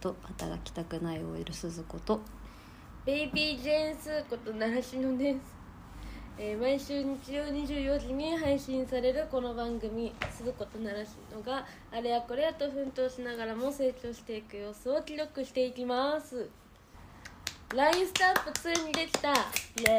[0.00, 2.20] 番組「アンダーザライト働きたくない OL 鈴子と。
[3.04, 5.38] ベイビージェーンスーこと習志野です、
[6.38, 16.48] えー毎週日曜24時に配信されるこの番組「鈴子と習志野」があれやこれやと奮闘しながらも成長していく様子を記録していきます。
[17.74, 19.32] LINE スタンプついにできた。
[19.32, 19.34] イ
[19.86, 19.98] エ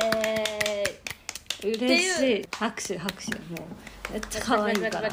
[1.61, 1.75] ーイ。
[1.75, 2.47] 嬉しい。
[2.51, 3.35] 拍手拍手。
[3.35, 3.67] も
[4.09, 5.09] うめっちゃ可愛いから。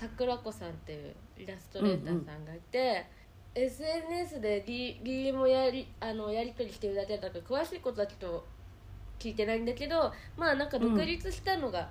[0.00, 3.06] 桜子さんっていうイラストレーターさんがいて、
[3.54, 8.44] SNS で D- DM をやりあのやり取りしてるだけだから詳しいことはちょっと
[9.18, 11.88] 聞いてないんだけどまあなんか独立したのが、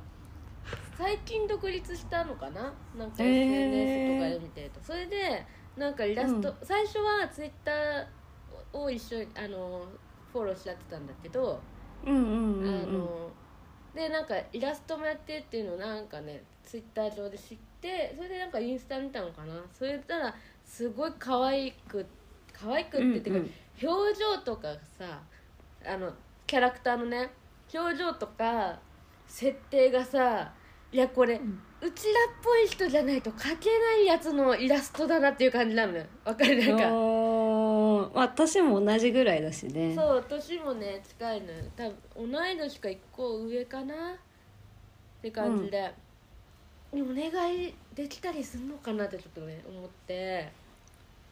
[0.97, 2.73] 最近独立したのかな？
[2.93, 5.45] なんか SNS とかで見てると、それで
[5.77, 6.55] なんかイラスト、うん。
[6.63, 7.71] 最初は Twitter
[8.73, 9.85] を一緒にあの
[10.31, 11.59] フォローしちゃってたんだけど、
[12.05, 12.93] うんうんうんあうん。
[12.93, 13.31] の
[13.95, 19.63] でなんかイラストもやってるっていうのをなんかねツイッター上で知ってそれでなんかインスタ見たのかな？
[19.73, 22.05] それたらすごい可愛く
[22.51, 23.49] 可愛くってっていうか、
[23.83, 25.21] 表情とかさ
[25.85, 26.11] あの
[26.47, 27.29] キャラクターのね
[27.73, 28.79] 表情とか
[29.27, 30.51] 設定がさ
[30.91, 31.59] いやこれ、ん。
[31.81, 36.55] うちらっぽい人じゃないと描けないやつのイラストだなっていう感じなのよわかる？
[36.65, 36.85] なんか。
[38.13, 39.93] 私も同じぐらいだしね。
[39.95, 41.63] そう年もね近いのよ。
[41.75, 43.93] 多分同い年か1個上かな？
[44.13, 44.17] っ
[45.21, 45.93] て感じで、
[47.01, 50.51] お願いできたりするのかなってちょっとね思って。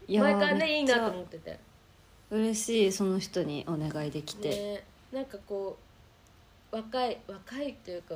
[0.07, 1.59] いやー前からねいいなと思ってて。
[2.31, 5.77] 嬉しいその人にお願いできて、ねなんかこ
[6.71, 8.15] う若い若いっていうか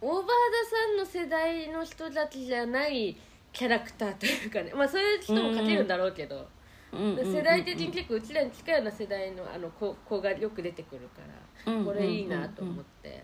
[0.00, 3.14] オーバーダさんの世代の人たちじゃない
[3.52, 4.72] キャラクターというかね。
[4.74, 6.48] まあそういう人も描けるんだろうけど、
[6.92, 11.20] 世代的に結構うちらに近いような世代のあの子子がよく出てくるか
[11.66, 13.22] ら、うんこれいいなと思って。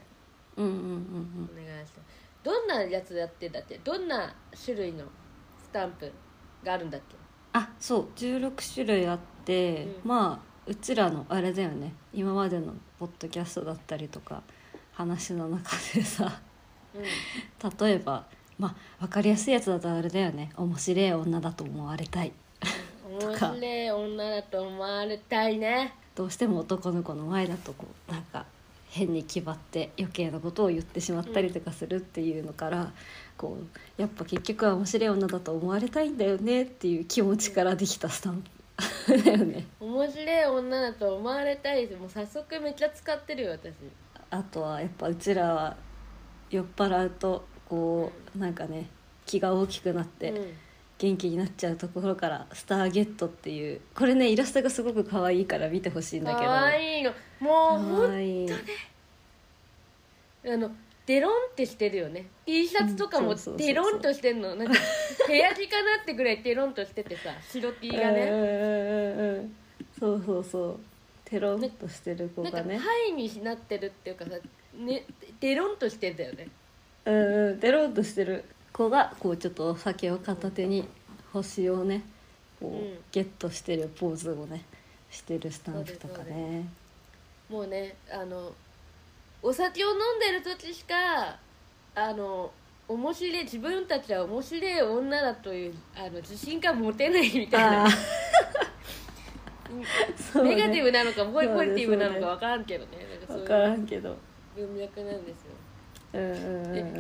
[0.59, 2.01] お願いして
[2.47, 4.33] どんなやつやってんだってどんな
[4.65, 5.03] 種類の
[5.61, 6.13] スタンプ
[6.63, 7.17] があるんだっけ？
[7.53, 10.09] あそう16種類あって、うん。
[10.09, 11.93] まあうちらのあれだよね。
[12.13, 14.45] 今までのポッドキャストだったりとか
[14.93, 16.41] 話の中でさ
[16.95, 17.87] うん。
[17.87, 18.27] 例えば
[18.61, 20.53] まあ分かりやすいやつだとあれだよね。
[20.57, 22.33] 面白い女だと思われたい。
[23.11, 25.95] 面白い女だと思われたいね。
[26.15, 28.47] どうしても男の子の前だとこうなんか
[28.97, 32.93] 変に気張って余計なことを言ってしまったりとかするっていうのから、
[33.37, 38.51] こうやっぱ結局は面白い女だと思われたいんだよねっていう気持ちからできたスタンプ。
[39.25, 39.67] だよね。
[39.81, 43.75] 面白い女だと思われたいですもう早速めっちゃ使ってるよ私。
[44.31, 45.77] あとはやっぱうちらは
[46.51, 48.89] 酔っ払うとこうなんかね
[49.25, 50.53] 気が大きくなってうん
[50.99, 56.45] 元気になっちゃうところから「スターゲット」っていうこれねイラストがすごく可愛いから見てほしいんだけど。
[56.45, 57.13] かわいいの。
[57.41, 58.49] もうほん可愛い。
[60.49, 60.71] あの
[61.07, 62.27] デロンってしてるよね。
[62.47, 64.55] T シャツとかもデロンとしてんの。
[64.55, 64.75] なんか
[65.27, 68.23] 部屋着かなってぐらいデロンとしててさ白 T がね。
[68.23, 69.57] うんうんうんうん。
[69.99, 70.81] そうそうそう。
[71.25, 74.31] テロンとしてる子なんかがねハイになってるっていうかさ、
[74.75, 75.05] ね、
[75.41, 76.49] デロンとしてんだよね。
[77.05, 77.61] うんうん。
[77.61, 78.45] テロンとしてる
[78.77, 80.87] 子がこうちょっとお酒を片手に
[81.33, 82.03] 星をね
[82.61, 82.99] こう、うん。
[83.11, 84.65] ゲットしてるポーズをね
[85.11, 86.69] してるスタンプとかね。
[87.49, 88.53] もうねあの
[89.43, 91.39] お酒を飲んでる時しか
[91.95, 92.51] あの
[92.89, 97.91] 面白い自分たちは面白い女だというあの自信が持てないみたいあな
[100.33, 100.55] そうね。
[100.55, 102.99] ネガティブなのかポジそうねポジティブなのか分からんけどね。
[103.11, 104.17] なんかそう分からんけど。
[104.55, 105.53] 文脈なんですよ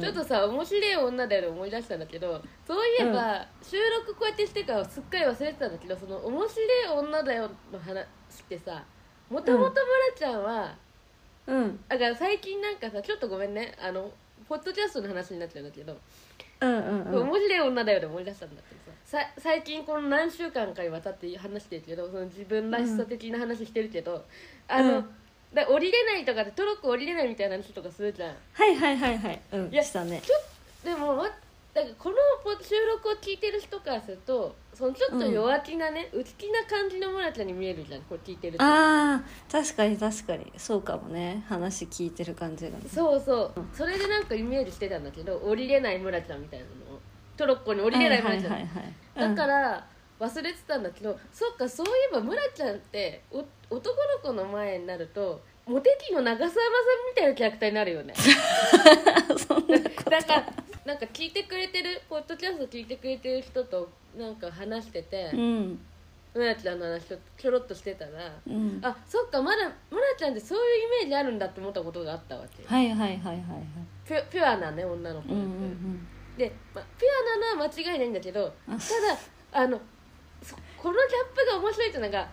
[0.00, 8.04] ちょっとさ面白い女だよね思い出したんだけどそういえば、収録こうやってしてからすっかり忘れてたんだけどその面白い女だよの話っ
[8.48, 8.84] てさ
[9.30, 9.82] もともと村
[10.16, 10.74] ちゃんは、
[11.46, 11.80] うん。
[11.88, 14.10] だから最近なんかさちょっとごめんねあの
[14.48, 15.96] ポッドキャストの話になっちゃうんだけど、
[16.60, 17.28] うんうんうん。
[17.28, 24.24] 面白い女だよで思い出したんだけどささ最近この何週間かにわたって話してるけどその自分らしさ的な話してるけど、
[24.68, 25.06] あの、うん
[25.56, 28.34] だ降りれないとかでトロッコ降りれないみたいな話とかするじゃん。
[28.52, 29.40] はいはいはいはい。
[29.52, 30.22] うんいやしたね。
[30.84, 31.28] でもわ
[31.74, 38.64] だからこのポ収録を聞いてる人からするとそのちょっと弱気なね、内気な感じの村ちゃんに見えるじゃんこれ聞いてると。
[38.64, 40.52] あー確かに確かに。
[40.56, 41.44] そうかもね。
[41.48, 42.76] 話聞いてる感じがね。
[42.88, 43.64] そうそう。
[43.74, 47.00] それでなんかイメージしてたんだけど降りれない村ちゃんみたいなのを。
[47.36, 49.36] トロッコに降りれない村ちゃん、はいはいはいはい。
[49.36, 49.86] だから
[50.18, 56.60] 忘れてたんだけど、そっかそういえば村ちゃんってお男の子の前になるとモテ期の長澤まさ
[57.06, 58.14] みみたいなキャラクターになるよね。
[59.36, 60.46] そんなことだから
[60.84, 65.80] なんか聞いてくれてるポッドキャスト聞いてくれてる人となんか話してて、うん。
[66.32, 68.10] 村ちゃんの話ちょちょろっとしてたら、
[68.46, 68.78] うん。
[68.82, 73.42] あそっかまだ村ちゃんってそういうイメージあるんだって思ったことがあったわけ、はいはいはいはいはい。
[74.06, 75.36] ピュピュアなね女の子、う。
[75.36, 78.72] んうんで、まあ、ピュアなのは間違いないんだけどあ。
[78.72, 79.18] ただ
[79.52, 79.82] あのそ
[80.76, 81.02] このギャ
[81.32, 82.28] ップが面白いってなんか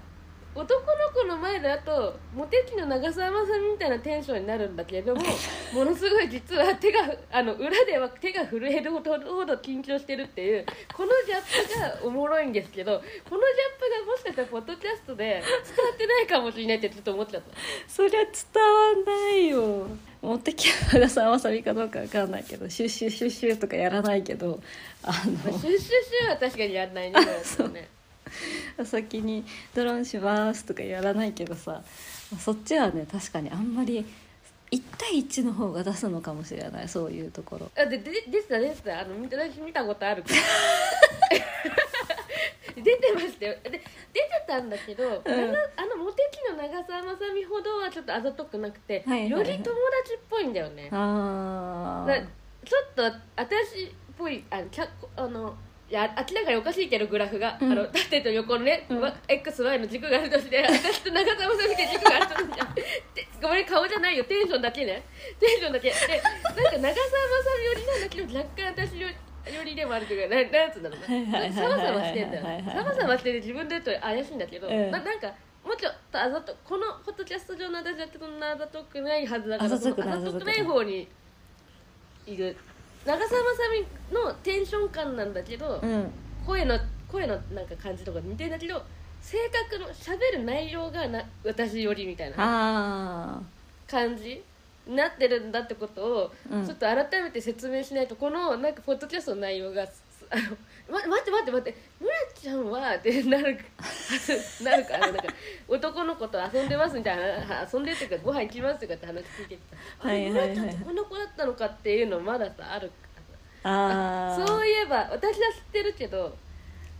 [0.55, 5.21] 男の子の前だとモテ期の長澤まさみみたいなテンションになるんだけれども
[5.73, 6.99] ものすごい実は手が
[7.31, 12.91] あの裏では手が震えるほどほど緊張してるっていうこのギャップがおもろいんですけど
[13.27, 17.57] このギャップがもしかしたらポッドキャストで伝わってないかもしれないってちょっと思っちゃった。
[17.87, 19.87] そりゃ伝わんないよ
[20.23, 24.61] 持ってきた長澤まさみかどうかわかんないけどシュッシュッシュッシュッとかやらないけど
[25.03, 27.89] あまあ、シュッシュッシュは確かにやんないねそうね
[28.85, 29.43] 先に
[29.75, 31.83] 「ドローンします」とかやらないけどさ
[32.39, 34.05] そっちはね確かにあんまり
[34.71, 40.35] 1対1の方が出すのかもしれないそういうところあでででしたでしたあの見た私見たことあるから
[42.75, 43.55] 出てましたよ。
[43.63, 43.83] で出て
[44.47, 45.23] たんだけど、ん。
[45.23, 49.73] 長あのモテ期の長澤まさみほどはちょっとあざとくなくて、はいはいはいより友達
[50.15, 50.89] っぽいんだよね。
[50.91, 52.15] あだ
[52.65, 53.03] ちょっと
[53.35, 55.55] 私っぽいあのキャあの
[55.89, 57.71] いや明らかにおかしいけどグラフが、うん。
[57.71, 59.01] あの縦と横のね、うん。
[59.01, 62.83] わ XY の軸があるとして私と長澤まさみで軸があるとするじゃん で
[63.41, 64.23] ごめん顔じゃないよ。
[64.23, 65.03] テンションだけね。
[65.39, 65.89] テンションだけ。
[65.89, 66.21] でなんか
[66.61, 66.95] 長澤まさ
[67.59, 69.15] みよりなんだけど若干私より
[69.51, 74.91] よりでもあるというかななんつうんだろうはいはいはいはいなサバサバしてんだよサバサバしてて自分で言うと怪しいんだけど、うん。
[74.91, 75.27] ななんか
[75.65, 81.07] もうちょっとあざとこのポッドキャスト上の私だってそんなあざとくないはずだからあざとくないそのあざとくない方に
[82.25, 82.55] いる。
[83.05, 83.57] 長澤まさ
[84.09, 86.11] みのテンション感なんだけど、うん。
[86.45, 86.79] 声の
[87.09, 88.81] 声のなんか感じとか似てんだけど
[89.21, 89.37] 性
[89.69, 93.41] 格の喋る内容がな私よりみたいなあ
[93.87, 94.29] 感じ。
[94.29, 94.52] に
[94.87, 96.65] なってるんだってことを、うん。
[96.65, 100.43] ちょっと改めて説明しないとこのなんかポッドキャストの内容がすあの
[100.89, 103.57] ま待って待って待って村ちゃんはってなる
[104.63, 105.23] なるからなんか
[105.67, 109.59] 男の子と遊んでますみたいな遊んでるっていうかご飯行きますとかって話聞いてき
[110.01, 112.91] た、はいはい村ちゃんってこんな子だったのかっていうのまださある。
[113.65, 116.35] ああそういえば私は知ってるけど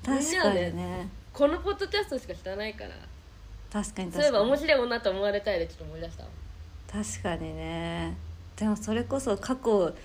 [0.05, 1.09] 確かにね。
[1.33, 2.91] このポッドキャストしか知らないから。
[3.71, 4.11] 確かに。
[4.11, 6.29] そういえば面白い女と思われたいでちょっと思い出したわ
[6.93, 8.15] 確かにね。
[8.55, 9.95] でもそれこそ過去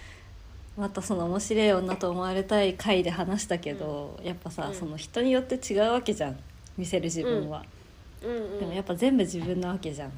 [0.79, 4.75] またその面白い女と思われたい回で話したけど、やっぱさ、うん。
[4.75, 6.39] その人によって違うわけじゃん。
[6.79, 7.63] 見せる自分は、
[8.23, 8.31] うん。
[8.31, 10.13] うんでもやっぱ全部自分なわけじゃん。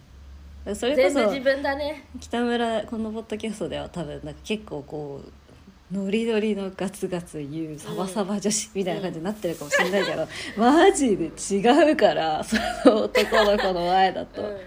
[0.74, 2.04] それこそ自分だね。
[2.20, 5.22] 北村このポッドキャストでは多分なんか結構こ
[5.92, 14.58] うノリノリのガツガツ言うサバサバ女子みたいな感じになってるかもしれないけど、マジで違うからその男の子の前だと、うん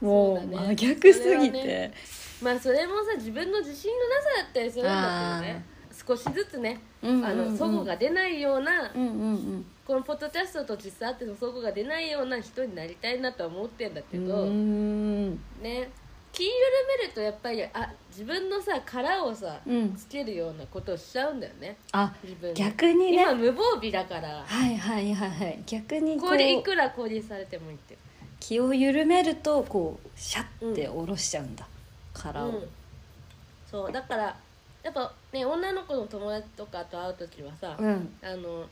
[0.00, 1.94] もう真逆すぎて、ね。
[2.40, 5.64] まあそれもさ自分の自信のなさだったりするんだけどね。
[6.06, 9.66] 少しずつねうんうんうが出ないようなうんうんうん。
[9.84, 15.90] このポッドキャストと実際あっての齟齬が出ないような人になりたいなとは思ってんだけうどね。
[16.30, 16.52] 気緩
[17.00, 19.94] めるとやっぱりあ自分のさ殻をさうん。
[19.96, 21.76] つけるようなことをしちゃうんだよね。
[21.90, 22.62] あ自分で。
[22.62, 23.22] 逆にね。
[23.22, 24.44] 今無防備だから。
[24.46, 25.62] はいはいはいはい。
[25.66, 27.98] 逆にここれいうくうら攻撃されてもいいって
[28.40, 31.66] 気を緩めるとこうシャッて下ろしちゃうんだ、
[32.12, 32.68] 殻を、うん、
[33.70, 34.36] そうだから
[34.82, 38.08] やっぱね女の子の友達とかと会う時はさ、うん。
[38.22, 38.66] あの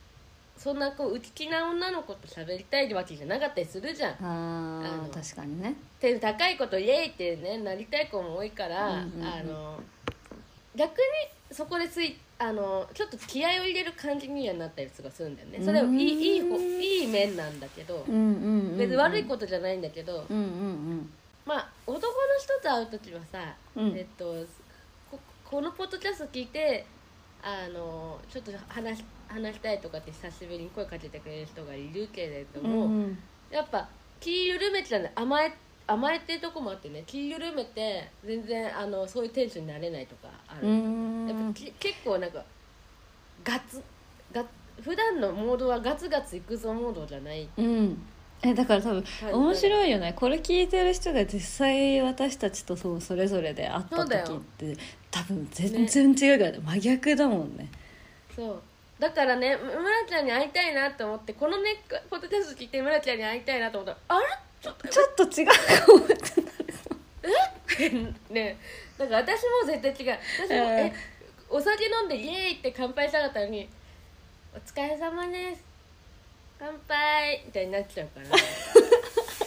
[0.56, 4.12] そんなこう内気な女の子と喋りたいわけじゃなかったりするじゃん。
[4.24, 5.74] ああ確かにね。
[6.00, 9.26] 点高いことイエイってねなりたい子も多いから、うんうんうん。
[9.26, 9.80] あの
[10.74, 10.96] 逆に
[11.50, 15.58] そこでついあのちょっと気合を入れる感じにはなったりとかするんだよね。
[15.64, 20.26] それはいいいい方いい面なんだけど、別に悪いことじゃないんだけど、
[21.46, 23.96] まあ男の人と会う時はさ、うん。
[23.96, 24.44] えっと
[25.10, 26.84] ここのポッドキャスト聞いて
[27.42, 33.18] あのちょっと話し話したいとかって久しぶりに声かけてくれる人がいるけれどうんも、うん。
[33.50, 33.88] やっぱ
[34.20, 35.52] 気緩めちゃうね甘え
[35.86, 42.44] 甘えてるとこもあってね気緩めて全然あのそういうテンションになれないとかある、やっぱき結構なんか
[43.44, 43.82] ガツ
[44.32, 44.44] ガ
[44.82, 47.48] 普段のモードはガツガツいくぞモードじゃない。
[47.56, 48.02] うん。
[48.42, 50.12] えだから多分面白いよね。
[50.14, 54.76] これ聞いてる人が実際私たちとそうそれぞれで会った時って
[55.10, 57.70] 多分全然違うから、ね、真逆だもんね。
[58.34, 58.62] そう。
[58.98, 64.26] だからねむ村ちゃんに会いたいなと思ってこのねポッドキャスト聞いて村ちゃんに会いたいなと思ったらあれ？
[64.60, 65.52] ちょっとちょっと違うか
[65.92, 66.08] もっ
[67.76, 67.90] て
[68.32, 68.58] ね
[68.98, 70.18] なんか私も絶対違う。
[70.48, 70.78] 私も、うん。
[70.78, 70.92] え
[71.48, 73.68] お酒飲んでイエーイって乾杯したかったのに
[74.54, 75.62] 「お疲れ様です。
[76.58, 78.26] 乾杯」みたいになっちゃうから。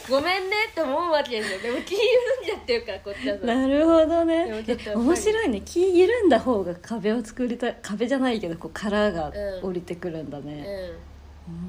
[0.08, 2.02] ごめんねって思うわけですよでも気緩
[2.42, 3.46] んじゃってるからこっちはさ。
[3.46, 4.64] なるほどでもね
[4.94, 5.60] 面白いね。
[5.60, 9.68] 気緩んだ方が壁を作りたい壁じゃないけどこう殻がうん。
[9.68, 11.09] 降りてくるんだね、うん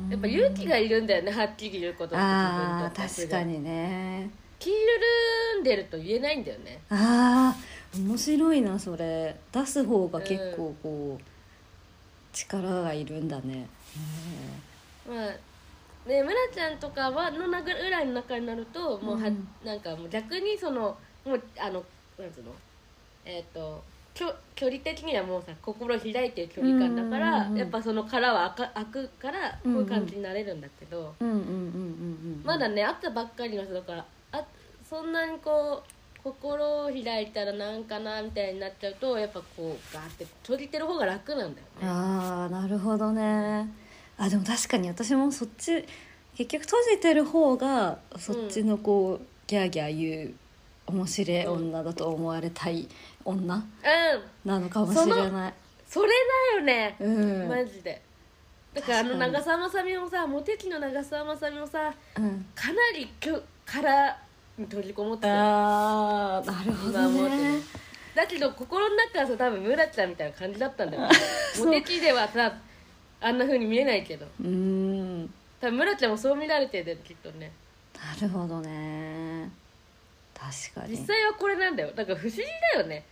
[0.10, 4.30] やっぱ勇気がいるんだよねはっきり言うことあー自分と確かにね。
[4.60, 6.80] 気緩んでると言えないんだよね。
[6.90, 9.36] あー面白いなそれ。
[9.52, 11.24] 出す方が結構こう、
[12.34, 13.68] 力がいるんだね。
[15.08, 15.30] へまあ
[16.08, 19.48] ね村ちゃんとかはのなぐらいの中になるともうは、うん。
[19.64, 21.84] なんかもう逆にそのもうあの
[22.20, 22.52] なんつうの？
[23.26, 24.26] えっ、と距
[24.56, 27.58] 距離的にはもうさ心開いてる距離感だから、うんうんうんうん。
[27.60, 31.52] やっぱその殻は開か開くからこういう感じになれるんだけど、うんうんうんうんう
[32.40, 34.46] んまだね会ったばっかりの人だからあ
[34.88, 41.62] そんなにこう心を開いたらなんかなみたいになっちゃうとやっぱこうガーって閉じてる方が楽なんだよね。
[41.84, 43.68] ああなるほどね。
[44.18, 45.84] あでも確かに私もそっち
[46.36, 50.34] 結局閉じてる方がそっちのこう、ギャーギャー言う
[50.88, 52.88] 面白い女だと思われたい
[53.26, 53.56] 女？
[53.56, 53.62] うん。
[54.50, 55.54] なのかもしれない。
[55.88, 56.10] それ
[56.56, 57.08] だよね、う
[57.46, 58.02] ん、マジで。
[58.74, 64.18] だからあの長澤まさみもさモテ期の長澤まさみもさうん、かなりきょ殻
[64.58, 65.28] に閉じこもってた。
[65.28, 67.56] よあーなるほどね。
[67.56, 67.62] ね。
[68.16, 71.10] だけど心の中はさ多分村ちゃんみたいな感じだったんだよ
[71.60, 72.54] モテ期ではさ
[73.20, 74.26] あんな風に見えないけど。
[74.40, 75.34] うーん。
[75.60, 77.52] 多分村ちゃんもそう見られてるきっとね。
[77.94, 79.52] なるほどね。
[80.34, 80.98] 確かに。
[80.98, 81.92] 実際はこれなんだよ。
[81.94, 83.06] だから不思議だよね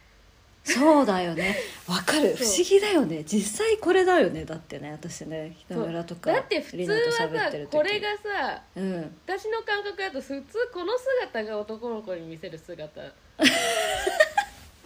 [0.63, 1.57] そうだよね。
[1.87, 2.35] わかる。
[2.35, 3.23] 不思議だよね。
[3.23, 4.45] 実際これだよね。
[4.45, 7.77] だってね私ね北村とかだって普通はさ喋ってる時。
[7.77, 9.15] これがさうん。
[9.25, 13.01] 私の感覚だと普通この姿が男の子に見せる姿。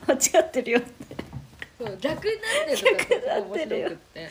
[0.06, 0.82] 間違ってるよ
[1.80, 2.42] そう逆にな
[2.74, 3.90] ってる逆にな面ってるよ。
[3.90, 4.30] って。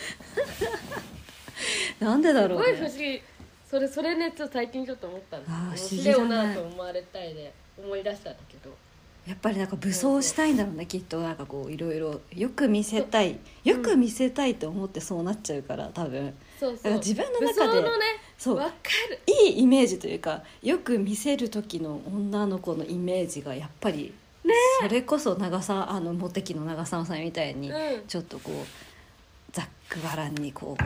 [2.01, 3.23] なんでだすごい不ろうね思議。
[3.69, 6.15] それそれねちょっと最近ちょっと思ったんです議だね。
[6.15, 8.77] 白いなと思われたいで思い出したんだけど
[9.27, 11.21] やっぱりなんか武装したいんだろうねきっと。
[11.21, 16.35] なんかこういろいろよく見せたいよく見せたいと思ってそうなっちゃうから多分。
[16.59, 18.05] そうだから自分の武中で装のね
[18.37, 18.57] そう。
[18.57, 18.73] わか
[19.11, 19.21] る。
[19.27, 24.13] いいイメージというかよく見せる時の女の子のイメージがやっぱり、
[24.81, 28.07] それこそ長さあのモテ期の長澤さんみたいに、うん。
[28.09, 30.85] ちょっとこうざっくばらんにこう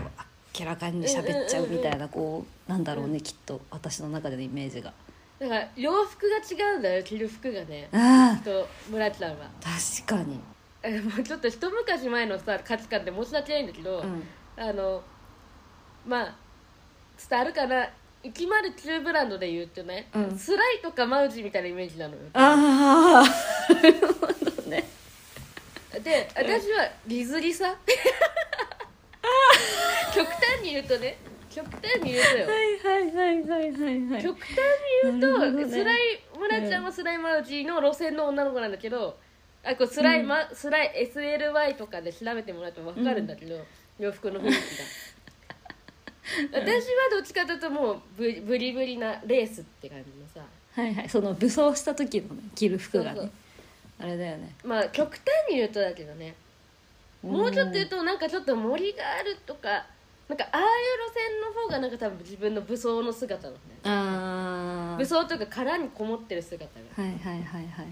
[0.58, 4.92] 明らかに喋っちゃうみたいなこうなんだろうねきっと私の中でのイメージが
[5.38, 7.88] だから洋服が違うんだよ着る服がね。
[8.44, 10.40] と村ちゃんは確かに、
[10.82, 14.22] えもうちょっと一昔前のさ価値観って申し訳ないんだけど、うん、
[14.56, 15.02] あの
[16.06, 16.34] まあ
[17.28, 17.88] 伝わるかな。
[18.24, 20.36] 109ブランドで言うとね、うん。
[20.36, 22.22] スライとかマウジみたいなイメージなのよ。
[22.32, 23.22] あ
[23.70, 24.84] あなるほどね。
[26.02, 27.76] で私はリズリさ
[30.14, 31.16] 極端に言うとね
[31.56, 32.46] 極端に言うとよ。
[32.46, 34.10] はいはいはいはいはい。
[34.10, 34.56] はい極端に
[35.04, 35.72] 言うと、なるほどね。
[35.72, 35.96] スライ
[36.38, 39.16] 村ちゃんはスライマウジの路線の女の子なんだけど、
[39.64, 43.58] あこれスライマ、スライ SLY とかで調べてもらうと分かるんだけど、
[43.98, 44.60] 洋服の雰囲気が。
[46.52, 50.46] 私はどっちかというともうブブリブリなレースって感じのさ。
[50.74, 51.08] はいはい。
[51.08, 53.16] その武装した時のね着る服がね。
[53.16, 53.32] そうそう。
[54.00, 54.54] あれだよね。
[54.62, 56.34] まあ極端に言うとだけどね。
[57.22, 59.86] もうちょっと言うとなんかちょっと森があるとか
[60.28, 63.80] なんかああいう路線の方がなんか多分自分の武装の姿なんだよね。
[63.84, 67.02] ああ武装というか殻にこもってる姿が。
[67.02, 67.66] はいはいはいはい。
[67.68, 67.86] はい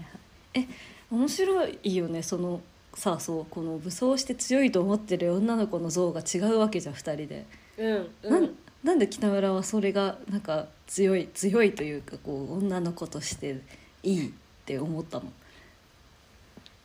[0.53, 0.67] え
[1.11, 2.61] 面白いよねその
[2.93, 7.45] さあそうこの武装して強いと思ってる女の子の像が違うわけじゃん2人で、
[7.77, 13.61] うんうなんんなんで北村はそれがなんか強い強いというかこう女の子として
[14.03, 14.31] いいっ
[14.65, 15.31] て思ったの？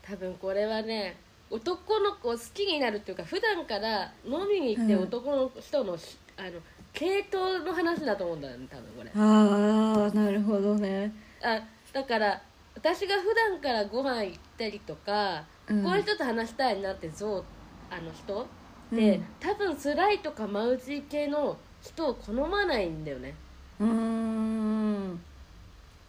[0.03, 1.17] 多分これはね
[1.51, 5.03] 男の子を好きになるっていうか普段から飲みに行ってうん。
[5.03, 5.99] 男の人の,、
[6.37, 6.51] あの
[6.93, 9.11] 系統の話だと思うんだよね多分これ。
[9.15, 11.13] ああなるほどね。
[11.43, 11.61] あ
[11.93, 12.41] だから
[12.75, 15.83] 私が普段からご飯行ったりとか、うん。
[15.83, 17.45] こういう人と話したいなって像
[17.91, 18.47] あの人。
[18.93, 19.25] で、うん。
[19.41, 23.35] 多分スライとかマウジ系の人を好まないんだよね。
[23.81, 25.21] うーん。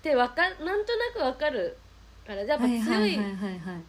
[0.04, 1.78] でわかなんとなくわかる
[2.26, 3.82] からやっぱはい強いはいはいはい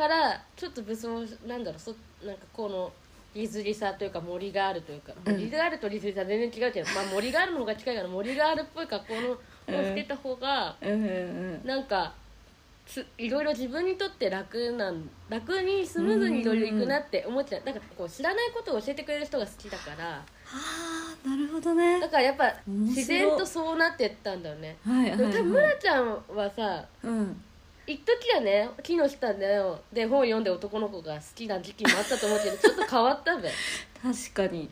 [0.00, 2.90] からちょっと武装なんだろうそなんかこの
[3.34, 5.32] リズリさというか森があるというか、うん。
[5.34, 9.36] 森があるとリズリさ全然違うけど、まあ、森があるの方が近いから森があるっぽい格好のを
[9.82, 10.90] してた方が、うん。
[10.90, 11.00] うん。
[11.02, 11.06] う
[11.62, 11.66] ん。
[11.66, 12.14] なんか
[12.86, 20.16] ついろいろ自分にとって楽なん楽にスムーズにいろいろいくなって思っちゃうだからこう知らないことを教えてくれる人が好きだから。
[20.16, 20.24] あ
[21.24, 22.00] あなるほどね。
[22.00, 24.76] だからやっぱ自然とそうなってったんだよね。
[24.84, 27.42] はいはい多分はい村ちゃんはさうん
[27.92, 29.60] 一時はね木の下で
[29.92, 33.50] で本読んで男の子が好きな時期もあったと思うけど ちょっと変わったべ。
[34.02, 34.70] 確かに。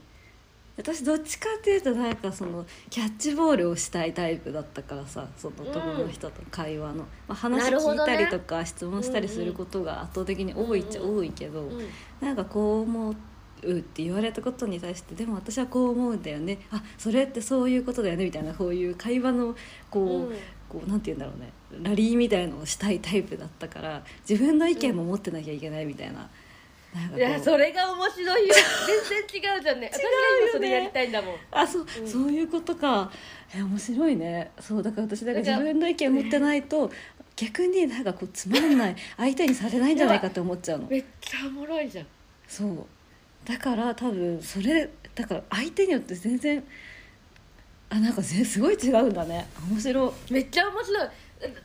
[0.77, 11.89] 私どっちかっていうとなんかそのキャッチボールをしたいタイプだったからさその男の人と会話の、まあ、話聞いたりとか質問したりすることが圧倒的に多いっちゃ多いけど、うん。
[12.21, 16.61] なんかこう思うって言われたことに対してでも私はこう思うんだよね。
[16.71, 19.57] あそれってそういうことだよねみたいなこういう会話の
[19.91, 20.37] こう、うん
[20.69, 21.53] こうなんて言うんだろうね。
[21.83, 26.29] ラリーみたいのをしたいタイプだったから自分の意見も持ってなきゃいけないみたいな。
[26.95, 28.55] なんいやそれが面白いよ。
[29.09, 29.91] 全然違うじゃんね。
[29.93, 30.09] 私が
[30.43, 31.35] 今それやりたいんだもん。
[31.51, 32.09] あそう、うん。
[32.09, 33.11] そういうことか。
[33.55, 34.51] え面白いね。
[34.61, 36.91] そうだから私だから自分の意見を持ってないと
[37.37, 38.97] 逆になんかこうつまんない。
[39.17, 40.87] 相手にされないんじゃないかって思っちゃうの。
[40.89, 42.07] めっちゃおもろいじゃん。
[42.47, 42.87] そう。
[43.45, 46.65] だから多分それだから相手によって全然
[47.91, 49.47] あなんかぜすごい違うんだね。
[49.71, 50.33] 面白い。
[50.33, 51.09] めっちゃ面白い。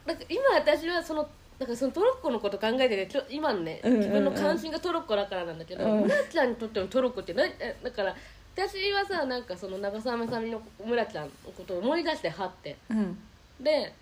[0.06, 1.28] なんか今私はその
[1.60, 4.00] なんかそのトロッコのこと考えてるけど今のね、うんうんうん。
[4.02, 6.02] 自分の関心がトロッコだからなんだけど、うん。
[6.02, 8.16] 村ちゃんにとってのトロッコって何えだから
[8.56, 12.78] 私はさなんかその長澤まさみの村ちゃんのことを思い出してはって。
[12.90, 13.18] うん。
[13.60, 13.94] で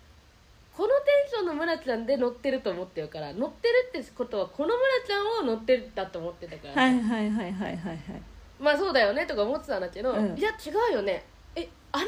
[0.76, 0.94] このテ
[1.26, 7.98] ンションの村ちゃんで乗ってると思ってるから乗ってるってことはこの村ちゃんを乗ってるだと思ってたから、はいはいはいはいはいはい。
[8.58, 10.38] まあそうだよねとか思ってたんだけど、うん。
[10.38, 11.12] いや違うよね。
[11.12, 11.31] え
[11.92, 12.04] あの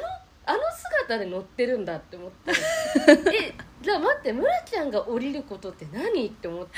[0.46, 0.58] あの
[1.06, 2.52] 姿で乗ってるんだって思って
[3.32, 6.72] えじゃあ待って村ちゃんが降りることって何って思って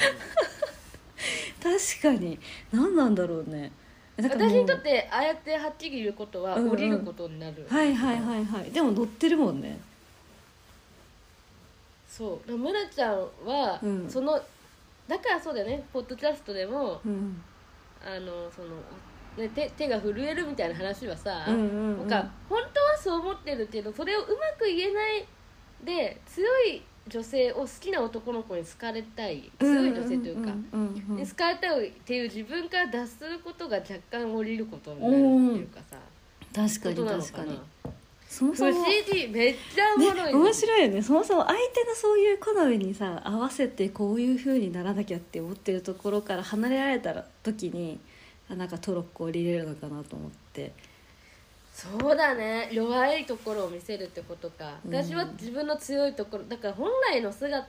[1.62, 2.38] 確かに。
[2.72, 3.72] 何なんだろうね。
[4.16, 6.70] 私にとってああやってはっきり言うことはうんうん。
[6.72, 8.70] 降りることになる、はいはいはいはい。
[8.70, 9.78] でも乗ってるもんね。
[12.08, 12.56] そう。
[12.56, 14.08] 村ちゃんは、うん。
[14.08, 14.40] その
[15.08, 15.84] だからそうだよね。
[15.92, 17.42] ポッドキャストでもうん。
[18.04, 18.68] あのその、
[19.36, 22.08] ね、手手が震えるみたいな話はさ、うんうんうん。
[22.08, 24.28] なんか本当はそう思ってるけどそれをうま
[24.58, 25.26] く言えない
[25.84, 29.50] で強い女性を好きな男の子に好かれたい。
[29.60, 35.96] 強い女性というか、好かれたいっていう自分から脱することが若干降りることになるっていうかさ、
[36.52, 37.60] 確かに確かに。
[38.28, 39.00] そも不そもめ
[39.50, 41.02] っちゃおもろいね、の、面白いよね。
[41.02, 48.15] そもそも相手のそういう好みにさ合わせてこういう風にならなきゃって思ってるところから離れられたら時にあ
[48.54, 50.72] なんかトロッコ降りれるのかなと思って。
[51.76, 52.70] そうだね。
[52.72, 54.78] 弱いところを見せるってことか。
[54.86, 54.94] うん。
[54.94, 57.66] 私は自分の強いところだから本来の姿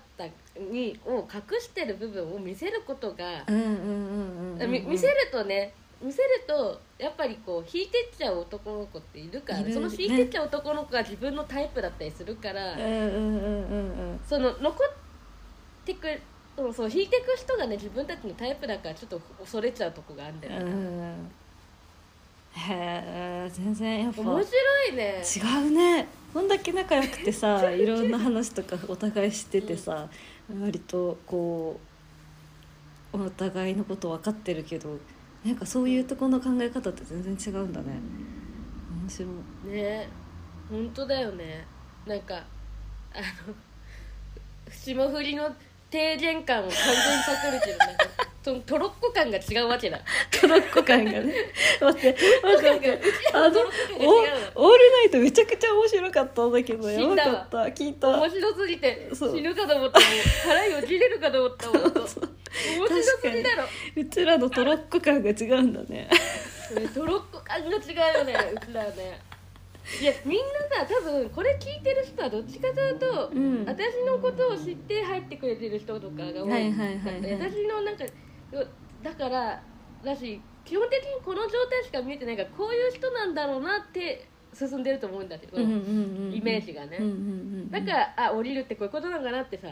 [0.72, 14.20] にを隠してる部分を見せることが、見せるとね見せるとやっぱりこう引いてっちゃう男の子っているからその引いてっちゃう男の子が自分のタイプだったりするから、うんうんうんうん。
[14.26, 14.94] その残っ
[15.84, 16.08] てく
[16.58, 20.70] そうそう引いてく人がね自分たちのタイプだからちょっと恐れちゃうとこがあるんだよね、うん。
[20.70, 20.76] う
[21.12, 21.32] ん
[22.58, 25.22] へえ全然やっぱ面白いね。
[25.24, 26.08] 違うね。
[26.34, 30.10] こんだけ仲良くてさ いろんな話とかお互い知っててさ、
[30.60, 31.80] 割とこ
[33.14, 34.98] うお互いのこと分かってるけど
[35.46, 38.00] なんかそういうところの考え方って全然違うんだね。
[39.02, 39.28] 面白
[39.68, 39.70] い。
[39.70, 40.10] ね。
[40.70, 41.66] 本当だよね。
[42.08, 42.44] なんか
[43.14, 43.54] あの
[44.72, 45.56] 霜降りの
[45.90, 48.06] 低減感を完全に悟るけどなんか
[48.44, 50.00] そのトロッコ感が違うわけだ。
[50.32, 51.34] トロッコ感がね。
[51.82, 52.18] 待って。
[52.42, 52.88] なんかなんか
[53.34, 54.52] あのトロッコ感が違う。
[54.56, 57.58] オオールナイトめちゃくちゃ面白かったんだけどやば死んだわかった。
[57.72, 58.08] 聞いた。
[58.08, 60.10] の面白すぎて死ぬかと思ったもん。
[60.46, 61.84] 腹に落ちれるかと思ったもん。
[61.84, 63.64] 面白すぎだろ。
[63.98, 66.10] うちらのトロッコ感が違うんだね。
[66.76, 69.20] ねトロッコ感が違うよねうちらはね
[70.02, 73.66] いやみんなさ多分これ聞いてる人はどっちかというと、うん。
[73.66, 78.06] 私のことを知って入ってくれてる人とかが多いはいはいはいはい私のなんか
[79.02, 79.64] だから
[80.04, 87.00] だし基本的にこの状態しか見えてないからこういう人なんだろうなって進んでると思うんだけど、イメージがね。
[87.70, 89.68] だからあ降りるってこういうことなのかなってさ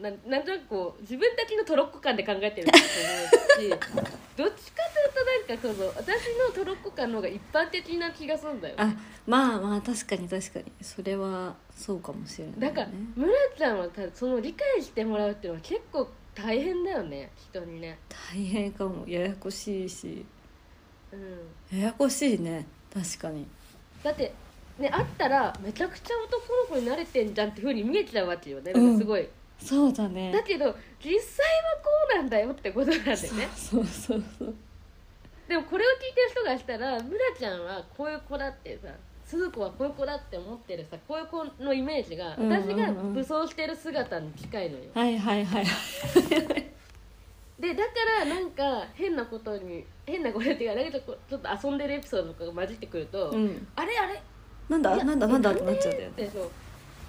[0.00, 3.82] なんなんとなくこう自分たちのトロッコ感で考えてると思うしどっち
[4.36, 6.08] かというとなんかその私
[6.38, 8.74] のトロッコ感の方が一般的な気がするんだよ。
[8.78, 8.94] あ
[9.26, 10.72] まあまあ確かに確かに。
[10.80, 17.98] それはそうかもしれない、ね、だから村ちゃんはたその理解してもらうっていうのは結構大変だよね人にね。
[18.32, 19.06] 大変かも。
[19.06, 20.24] ややこしいし。
[21.12, 21.16] う
[21.74, 21.78] ん。
[21.78, 23.46] ややこしいね確かに。
[24.02, 24.32] だって
[24.78, 28.72] ね会ったらめちゃくちゃ男の子に慣れてんじゃんってふうに見えちゃうわけよね。
[28.72, 29.28] すごい、
[29.60, 30.32] そうだね。
[30.32, 33.48] だけど実際はこうなんだよってことなんだよね。
[33.54, 34.54] そうそうそう
[35.48, 38.88] でもこれを聞いてる人がしたら村ちゃんはこういう子だってさ
[39.24, 45.66] 鈴子はこういう子だって思ってるさこういう子のイメージが私が武装してる姿に近いのよ、はいはいはい
[47.60, 53.66] でだからなんか変なことに変なことっていうかだけどこうちょっと遊んでるエピソードとかが混じってくると、うん。
[53.76, 54.22] あれあれ？
[54.70, 54.96] なんだ？
[55.04, 55.26] なんだ？
[55.26, 55.50] なんだ？
[55.50, 56.14] えってなっちゃうんだよね。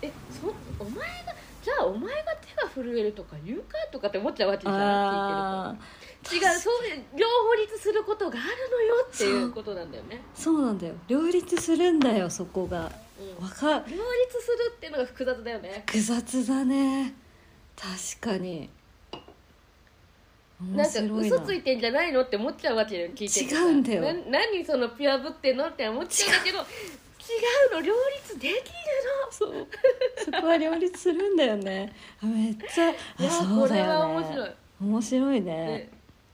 [0.01, 5.75] えそお前がじゃあお前が手が震えるとか言うかとかって思っちゃうわけじゃんあ
[6.23, 6.55] 聞いてると。
[6.55, 10.93] 違うそういう両方立することがあるのよっていうことなんだよね、ーそうなんだよ。
[11.07, 12.91] 両立するんだよそこが。
[13.39, 13.95] うん、わか両立
[14.41, 15.83] するっていうのが複雑だよね。
[15.87, 17.13] 複雑だね。
[17.75, 18.69] 確かに。
[20.59, 20.87] 面な。
[20.87, 24.01] んか嘘ついてんじゃないのって思っちゃうわけよ聞いて違うんだよ。
[24.01, 26.59] な何そのピュアぶってんのって思っちゃうんだけど
[27.21, 28.61] 違うの両立できる
[29.29, 29.67] そう。
[30.25, 31.93] そこは両立するんだよね。
[32.21, 34.49] あめっちゃのいやあそうだこれはよね面白い。
[34.81, 35.53] 面白いね。
[35.67, 35.89] ね。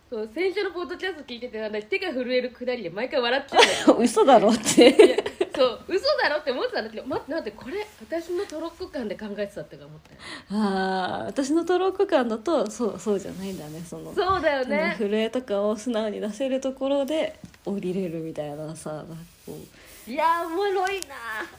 [0.10, 5.23] そう先週のポッドキャスト聞いてて私手が震えるくだりで毎回笑っちゃう 嘘だろって。
[5.54, 10.62] そう嘘だろって思ってたんだけど待って待ってこれ私のトロッコ感で考えてたって思ったよ。
[10.62, 14.95] ああ私のトロッコ感だとそうそうじゃないんだねそのそうだよね。
[14.97, 19.04] 震えとかを素直に出せるところで降りれるみたいなさ
[19.45, 21.15] こういやおもろいな。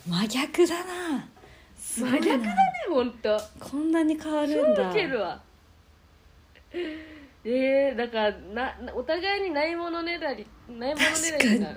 [0.06, 1.28] 真逆だな。
[1.76, 2.18] すごいな。
[2.18, 2.56] 真逆だね
[2.88, 3.40] ほんと。
[3.60, 4.84] こんなに変わるんだ。
[4.84, 5.42] 超ウケるわ。
[7.44, 11.76] えー、だからななお互いにないものねだりないものねだりが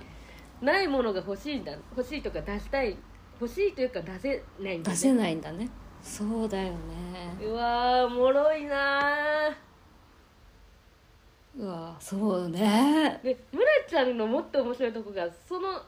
[0.62, 1.74] ないものが欲しいんだ。
[1.96, 2.98] 欲しいとか出したい。
[3.42, 5.70] 欲しいというか出せないんだ、ね、出せないんだね。
[6.02, 7.36] そうだよね。
[7.42, 9.50] うわーおもろいな。
[11.58, 13.20] うわそうね。
[13.22, 15.82] ーで村ちゃんのもっと面白いとこがその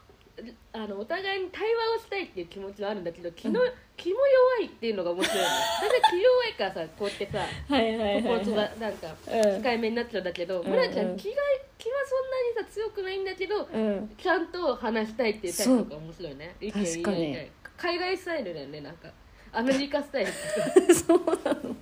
[0.72, 3.70] あのお互いに対話をしたいっていう気持ちはあるんだけど気の、うん。
[3.96, 4.16] 気も
[4.60, 5.44] 弱いっていうのが面白いの。
[5.44, 8.14] 私は気弱いからさこうやってさはいはい。
[8.14, 11.36] はい、心とはだなんかい、控えめになっちゃうんだけど、うん村ちゃうんん気が
[11.78, 16.56] 気はそんなにさ強くないんだけどうん、うん、ちゃんと話したいっていうタイプが面白いね。
[16.60, 17.46] 意見言い合
[17.78, 19.10] 海外スタイルだよねなんか。
[19.56, 20.32] アメリカスタイル
[20.96, 21.76] そうなの。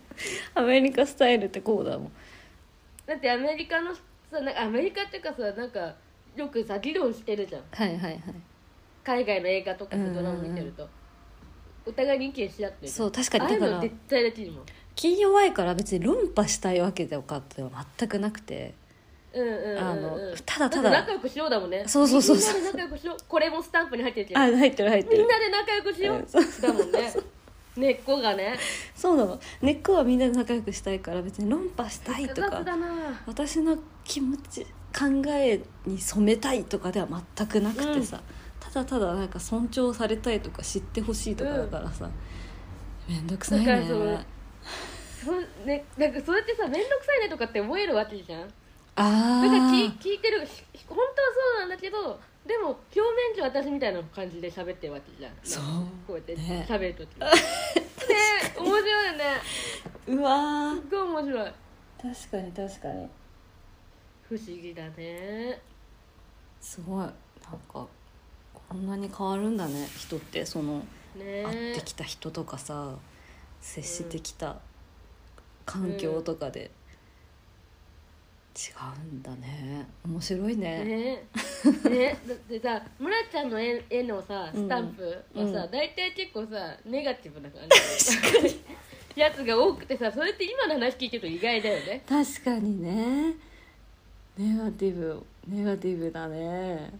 [0.55, 2.11] アメリカスタイルってこうだもん。
[3.05, 4.01] だってアメリカのさ
[4.41, 5.95] なんかアメリカっていうかさなんか
[6.35, 7.61] よくさ議論してるじゃん。
[7.71, 8.23] はいはいはい。
[9.03, 10.87] 海外の映画とかさうんドラマ見てると、
[11.85, 12.91] お互いに意見し合ってる。
[12.91, 13.43] そう確かに。
[13.45, 14.65] ああいだから絶対できるもん。
[14.95, 18.73] 気弱いから別に論破したいわけとかっては全くなくて。
[19.33, 20.89] うんうんうん、うん、あのただただ。
[20.89, 21.83] って仲良くしようだもんね。
[21.87, 22.61] そうそうそうそう。
[22.61, 23.17] みんなで仲良くしよう。
[23.27, 25.17] これもスタンプに入ってるけどあ入ってる入ってる。
[25.19, 26.17] みんなで仲良くしよう。
[26.17, 27.13] んうだもんね
[27.77, 28.57] 根っこがね。
[28.93, 29.39] そうなの。
[29.61, 32.87] 根っこはみんなで仲良くしたいから別に論破したいと複か雑だな。
[33.25, 38.21] 私の気持ち考えに染めたいとかでは全くなくてさ、
[38.59, 42.09] ただただなんか尊重されたいとか知ってほしいとかだからさ、
[43.07, 44.25] めんどくさいね。
[45.23, 45.31] そ
[45.65, 48.41] ねなんかそうやってさ面倒くさいねとかって思えるわけじゃん。
[48.95, 51.07] あだから聞あ聞いてるし本当は
[51.55, 55.33] そうなんだけどでも表面上私みたいな感じで喋ってるわけじゃん。
[55.43, 55.63] そう
[56.07, 57.27] こうやってね喋るとき、 ね
[58.57, 59.25] 面白いよね。
[60.07, 61.51] うわすっごい面白い。
[62.01, 63.09] 確かに確かに
[64.31, 65.59] 不思議だね。
[66.61, 66.97] すごい。
[66.99, 67.13] なんか
[67.73, 67.87] こ
[68.73, 70.45] んなに変わるんだね人って。
[70.45, 70.85] その
[71.17, 71.43] ね。
[71.43, 72.95] 会ってきた人とかさ
[73.59, 74.55] 接してきた
[75.65, 76.71] 環境とかで。
[78.55, 78.71] 違
[79.11, 79.85] うんだね。
[80.05, 80.85] 面白いね。
[80.85, 81.23] ね。
[81.89, 82.17] ね。
[82.25, 85.03] だってさ村ちゃんの絵絵のさスタンプ
[85.35, 85.71] はさ、うん。
[85.71, 88.61] 大体結構さネガティブな感じ。
[89.19, 92.01] やつが多くてさそれって今の話聞いてると意外だよね。
[92.07, 93.50] 確かにね
[94.41, 96.91] ネガティブネガティブだね。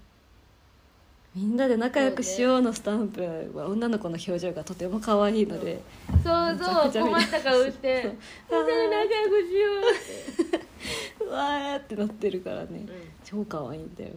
[1.33, 3.23] みんなで仲良くしようのスタンプ
[3.55, 5.81] は女の子の表情がとても可愛いので
[6.23, 8.15] そうそう困った顔して
[8.51, 11.23] みんなで仲良くしようって。
[11.23, 12.85] う わーってなってるからね。
[12.85, 12.91] う
[13.23, 14.11] 超可愛いんだよ。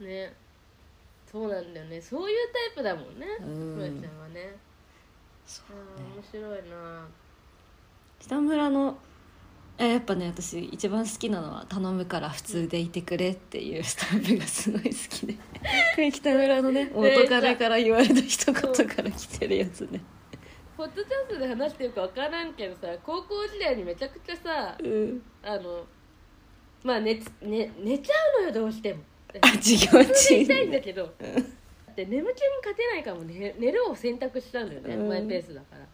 [0.00, 0.32] んね。
[1.30, 2.00] そうなんだよね。
[2.00, 3.26] そういうタイプだもんね。
[3.40, 3.76] うん。
[3.76, 4.54] 村ちゃんはね。
[5.44, 7.08] そうあー面白いな。
[8.20, 9.11] 北村のえ
[9.78, 15.36] やっぱね私一番好きなのは「頼むから普通でいてくれ」っていうスタンプがすごい好きで。
[16.12, 20.00] 北村のね 元彼から言われた一言から来てるやつね。
[20.76, 25.22] ポッドキャストで話してるか分からんけどさ高校時代にめちゃくちゃさうん。
[25.42, 25.84] あの
[26.84, 29.02] まあ寝つ寝寝ちゃうのよどうしても。
[29.40, 31.04] あ授業中に痛いんにだけど。
[31.04, 33.54] だって眠気に勝てないかもね。
[33.58, 35.08] 寝るを選択したんだよね、うん。
[35.08, 35.86] マイペースだから。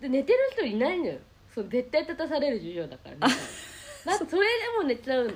[0.00, 1.18] で寝てる人いないのよ
[1.58, 3.34] そう絶対立たされる授業だからね。
[4.06, 4.36] だそれで
[4.80, 5.32] も寝ちゃうの。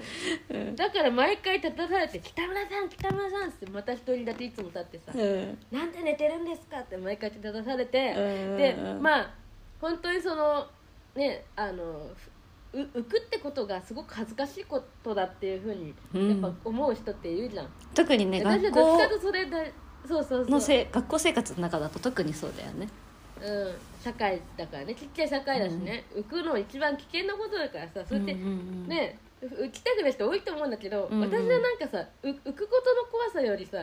[0.51, 0.77] うん。
[0.77, 8.21] だから毎回立たされて「北村さん北村さん」ってまた一人だけいつも立ってさうん「なんで寝てるんですか?」って毎回立たされてう
[8.55, 9.31] んでまあ
[9.81, 10.67] 本当にその
[11.17, 12.11] ねあの
[12.73, 16.43] う浮くってことがすごく恥ずかしいことだっていうふうにうん。
[16.43, 19.21] やっぱ思う人っているじゃん、特にね学校学
[21.09, 22.89] 校生活の中だと特にそうだよね。
[23.41, 24.95] うん、社会だからね。
[24.95, 28.05] ちっちゃい社会だしね、浮くの一番危険なことだからさ。
[28.07, 28.41] それって、うん。
[28.41, 28.51] うんう
[28.87, 33.79] んね浮きたくない人多いと思うんだけど、うんうん私はなんかさう浮くことの怖さよりさ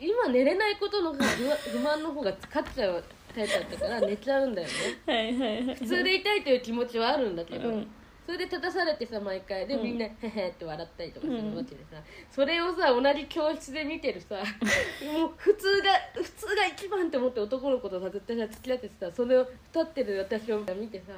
[0.00, 4.74] 今寝れないことの方が不 不満の方が勝っちゃうタイプだったから寝ちゃうんだよね。
[5.06, 5.76] はいはいはい。
[5.76, 7.88] 普通でいたいという気持ちはあるんだけど、うん
[8.26, 9.66] それで立たされてさ毎回。
[9.66, 9.82] でうん。
[9.84, 14.36] みんな「へへ」って笑ったりとかするわけでさ、それをさ同じ教室で見てるさ。
[15.12, 21.12] もう普通が普通が一番って思って男の子とさ絶対さ付き合ってさそれを立ってる私を見てさ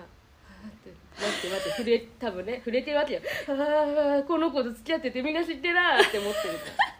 [0.68, 3.20] って待って待って震え多分ね触れてるわけよ。
[3.48, 6.98] ああこの子と付き合っててみんな知ってらーって思ってるから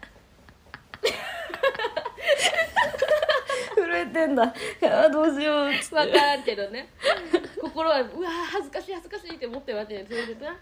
[4.08, 4.44] てんだ。
[4.44, 4.52] い
[4.84, 5.70] やどうしよう。
[5.70, 6.88] っつって分からんけどね。
[7.60, 10.56] 心はうわー恥ずかしい恥ずかしいって思ってるわけよそれでさ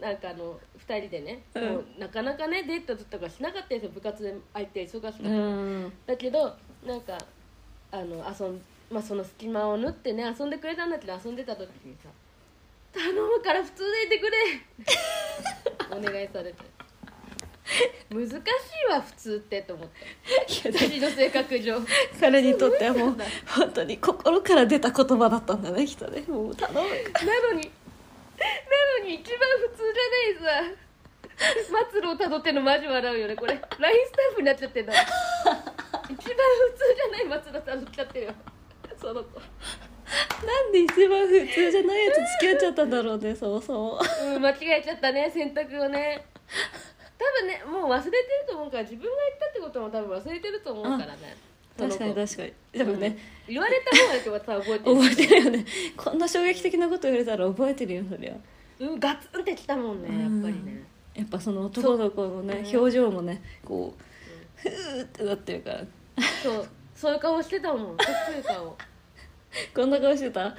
[0.00, 1.62] なんかあの2人でね、うん。
[1.64, 5.92] もうなかなかねデートとかしなかったですよ部活で相手忙しかった、うん。
[6.06, 6.54] だけど
[6.86, 7.18] なんか
[7.90, 12.08] あの遊んまあその隙間を縫ってね遊んでくれたんだけど遊んでた時にさ
[12.92, 14.36] 「頼むから普通でいてくれ!
[15.90, 16.73] 」お願いされて
[18.10, 18.36] 難しい
[18.90, 20.06] わ普通ってと思って。
[20.70, 21.80] 私の性格上。
[22.20, 26.22] 彼にとってはもう本当に心から出た言葉だったんだねきっとね。
[26.28, 26.78] もう頼む。
[26.78, 27.72] なのに
[28.36, 30.84] なのに一番普通じゃないさ
[31.92, 33.34] 末路をたどってのマジ笑うよね。
[33.34, 34.92] これ LINE スタンプになっちゃってんだ。
[34.92, 34.98] 一
[36.08, 36.28] 番普通
[36.94, 38.34] じゃない末路たどっちゃってるよ。
[39.00, 39.40] その子。
[40.46, 44.00] なんで一番普通じゃないやつ付き合っちゃったんだろうねそもそも。
[44.22, 46.26] うん間違えちゃったね選択をね。
[46.46, 51.36] 多分ねもう忘れてると思うから自分が言ったってことも多分忘れてると思うからね。
[51.76, 52.52] 確かに確かに。
[52.72, 55.64] でもね、言われた方だけはさ覚えてる覚えてるよね。
[55.96, 58.34] こんな衝撃的なこと言われたら覚えてるよそりゃ。
[58.80, 60.84] うんガツンってきたもんねやっぱりね。
[61.14, 65.84] やっぱその男の子のね表情もねこうふーってなってるから。
[66.42, 66.68] そう。
[66.94, 67.80] そういう顔してたもん。
[67.80, 68.76] そっくり顔。
[69.74, 70.54] こんな顔してた？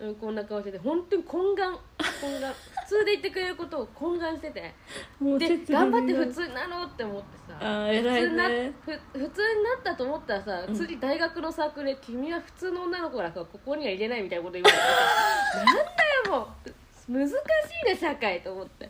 [0.00, 2.52] うん、こんな顔してて本当に懇願懇願。
[2.90, 4.60] 普通で言ってくれることを懇願してて。
[4.60, 4.74] で
[5.20, 7.58] もう切頑張って普通なのって思ってさ。
[7.60, 15.64] あー偉い普通なねふ普通になったと思ったらさ、次大学のサークルで「君は普通の女の子だからここには入れない」みたいなこと言われてさ。
[15.64, 15.82] なんだ
[16.24, 16.72] よもう。
[17.12, 18.88] 難しいね社会と思って。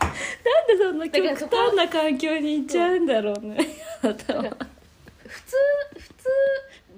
[0.00, 3.56] なんでそんな極端な環境に行っちゃうんだろうね
[4.00, 4.54] 普通 普
[5.34, 5.56] 通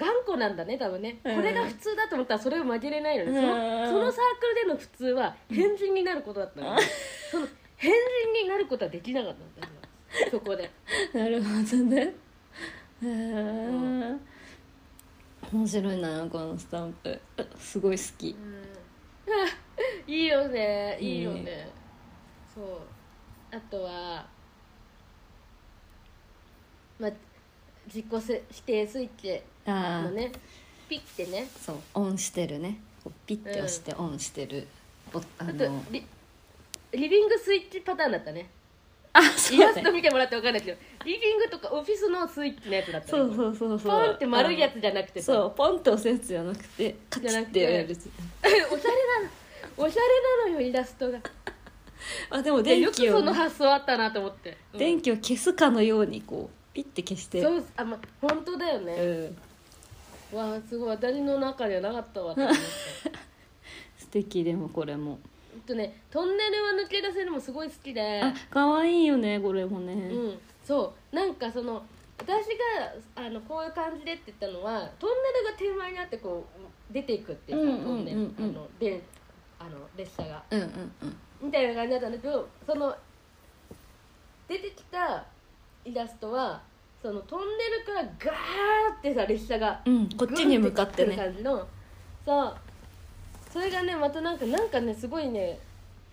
[0.03, 1.37] 頑固なんだね多分ね、うん。
[1.37, 3.47] これが普通だと思ったらそれを曲げれないのね、そうん。
[3.47, 6.77] のそのサークルでの普通は変人になることだったの、
[7.31, 7.93] その変
[8.35, 10.31] 人になることはできなかったんだよ。
[10.31, 10.69] そこで。
[11.15, 12.03] なるほどね。
[12.03, 12.15] へ
[13.05, 14.17] え
[15.53, 17.21] 面白いなこのスタンプ。
[17.59, 18.37] すごい好き。
[20.07, 20.99] いいよね。
[21.01, 21.71] いいよいいね。
[22.53, 23.57] そう。
[23.57, 24.27] あとは
[26.99, 27.13] まあ
[27.95, 30.33] 自己せ否定スイッチのね
[30.89, 31.47] ピッてね。
[31.61, 32.79] そうオンしてるね。
[33.27, 34.67] ピッて押してオンしてる、
[35.13, 36.05] ボああとのリ
[36.93, 38.49] リビングスイッチパターンだったね。
[39.13, 39.65] あそうね。
[39.65, 43.91] イラスト見てもらって分かんないけどリビングとかオフィスのスイッチのやつだったそうそうそうそう。
[43.91, 45.33] ポンって丸いやつじゃなくてさ。
[45.33, 47.91] そうポンって押すやつじゃなくてカチッてやるやつ。
[47.91, 49.31] おしゃれな
[49.77, 50.01] おしゃ
[50.47, 51.19] れなのよイラストが。
[52.31, 54.79] あでもで電気をよくその発想あったなと思って、うん。
[54.79, 57.43] 電気を消すかのようにこうピッて消して。
[57.43, 58.95] そうあま本当だよね、
[60.33, 60.39] うん。
[60.39, 60.89] わあすごい。
[60.91, 62.61] 私の中にはなかったわと思って。
[63.99, 65.19] 素敵でもこれも。
[65.55, 68.21] えっとねトンネルは抜け出せるのもすごい好きで。
[68.23, 70.39] あ可愛いよねこれもね、うん。
[70.65, 71.17] そう。
[71.17, 71.85] なんかその
[72.19, 72.27] 私
[73.17, 76.47] があのこういう感じでって言ったのはトンネルが手前にあってこ
[76.91, 78.01] う出ていくっていうさ、うんうんうんうん。
[78.01, 78.31] トンネル。
[78.41, 79.03] あので
[79.59, 80.43] あの列車が。
[80.51, 80.67] うんうん
[81.03, 81.17] うん。
[81.43, 82.97] みたいな感じだったんだけどその
[84.49, 85.25] 出てきた
[85.85, 86.63] イラストは
[87.03, 91.17] そのトンネルからガーってさ列車がうんこっちに向かってね。
[91.17, 91.67] 感じの。
[92.25, 92.55] そう。
[93.53, 95.59] それがねまたなんかなんかねすごいね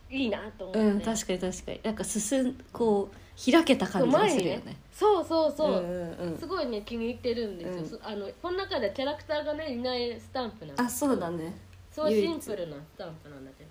[0.09, 1.79] いいなと思って、うん確かに確かに。
[1.83, 4.75] なんか進んこう開けた感じがするよね。
[4.91, 6.37] そうそうそう、んうんうん。
[6.37, 7.89] すごいね気に入ってるんですよ、うん。
[7.89, 11.55] そあのこの中でキャラクターがねいないスタンプなんあそうだね。
[11.91, 13.69] そうシンプルなスタンプなんだけど。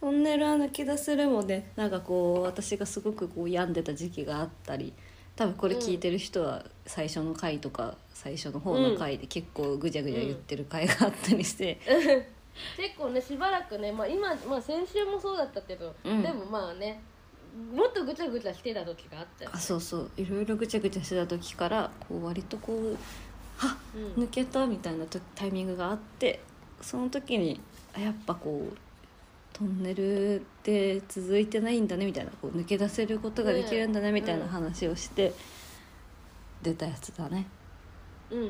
[0.00, 1.72] トンネルは抜け出せるもね。
[1.76, 4.92] なんかこう私がすごくこう病んでた時期があったり
[5.38, 11.78] 多分これ聞いてる人は最初の回とか最初の方の回で結構ぐちゃぐちゃ言ってる回があったりして、
[12.76, 16.22] 結構ねしばらくね、まあ、今、まあ、先週もそうだったけど、うん。
[16.22, 17.00] でもまあね
[17.72, 20.10] もっとぐちゃぐちゃしてた時があったよあ、そうそう。
[20.16, 22.96] いろいろぐちゃぐちゃしてた時からこう割とこう
[23.58, 23.76] はっ
[24.16, 24.24] うん。
[24.24, 26.40] 抜けたみたいなとタイミングがあって
[26.82, 27.60] その時に
[27.96, 28.76] あやっぱこう
[29.58, 35.32] トンネルって続いてないんだねみたいなこう抜け出せることができるんだねみたいな話をして
[36.62, 37.46] 出たやつだね。
[38.30, 38.46] うん。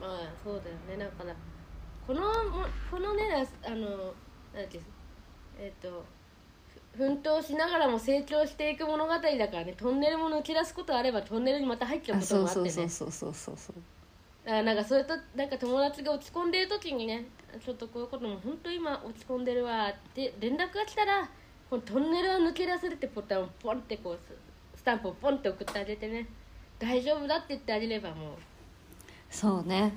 [0.00, 1.04] まあそうだよね。
[1.04, 1.34] だから
[2.06, 4.14] このもこのねあの
[4.54, 4.82] なんていう
[5.58, 6.04] えっ、と
[6.94, 12.70] ふ奮闘しながらも成長していく物語だからねトンネルも抜け出すことあればトンネルにまた入っちゃうあこともあってね。
[12.70, 13.76] そうそうそうそうそうそう
[14.48, 17.26] だからなんかそれとなんか友達が落ち込んでる時にね
[17.62, 21.28] ちょっとこういうことも本当今落ち込んでるわって連絡が来たら
[21.68, 24.18] このトンネルを抜け出せるってボタンをポンってこう
[24.74, 26.26] ススタンプをポンって送ってあげてね。
[26.78, 28.30] 大丈夫だって言ってあげればもう。
[29.28, 29.92] そうね。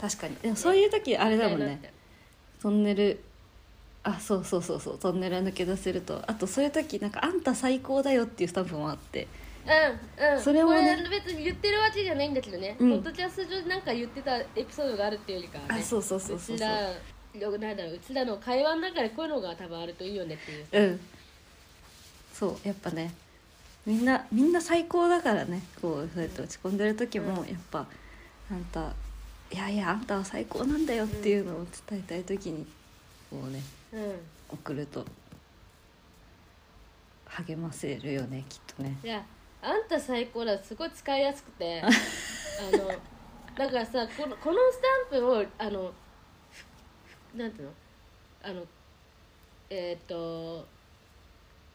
[0.00, 0.36] 確かに。
[0.36, 1.92] でもそういう時あれだもんね。
[2.62, 3.22] トンネル
[4.04, 6.22] あそうそうそうそうトンネル抜け出せると。
[6.26, 9.28] あとそういう時なんか「あんた最高だよ」っていうスタンプもあって
[9.66, 10.40] うんうん。
[10.40, 10.96] それもね。
[10.96, 12.90] これ別に言ってるわけじゃないんだけどね、うん。
[12.92, 15.80] ポッドキャスト上でなんか言ってたエピソードがあるっていうよりかはね。
[15.80, 16.56] あそうそうそうそうそう。
[16.56, 16.92] ちら
[17.34, 20.90] よなんだろううちらの会話の中でこういうのが多分あるといいよねっていう。
[20.90, 21.00] うん。
[22.32, 23.12] そうやっぱね。
[23.84, 25.62] みんなみんな最高だからね。
[25.80, 27.48] こうそうやって落ち込んでる時もうん。
[27.48, 27.86] やっぱ
[28.50, 28.92] あんた
[29.52, 32.66] いやいやあんたは最高なんだよっていうのを伝えたい時に
[33.30, 33.60] こうね
[33.92, 34.14] うん。
[34.48, 35.04] 送ると
[37.26, 38.96] 励ませるよねきっとね。
[39.04, 39.22] いや
[39.66, 40.56] あんた最高だ。
[40.62, 41.82] すごい使いやすくて。
[41.82, 42.86] あの
[43.56, 45.92] だからさこのこのスタンプをあの
[47.32, 47.72] ふなんていうの？
[48.42, 48.62] あの
[49.68, 50.64] えっ、と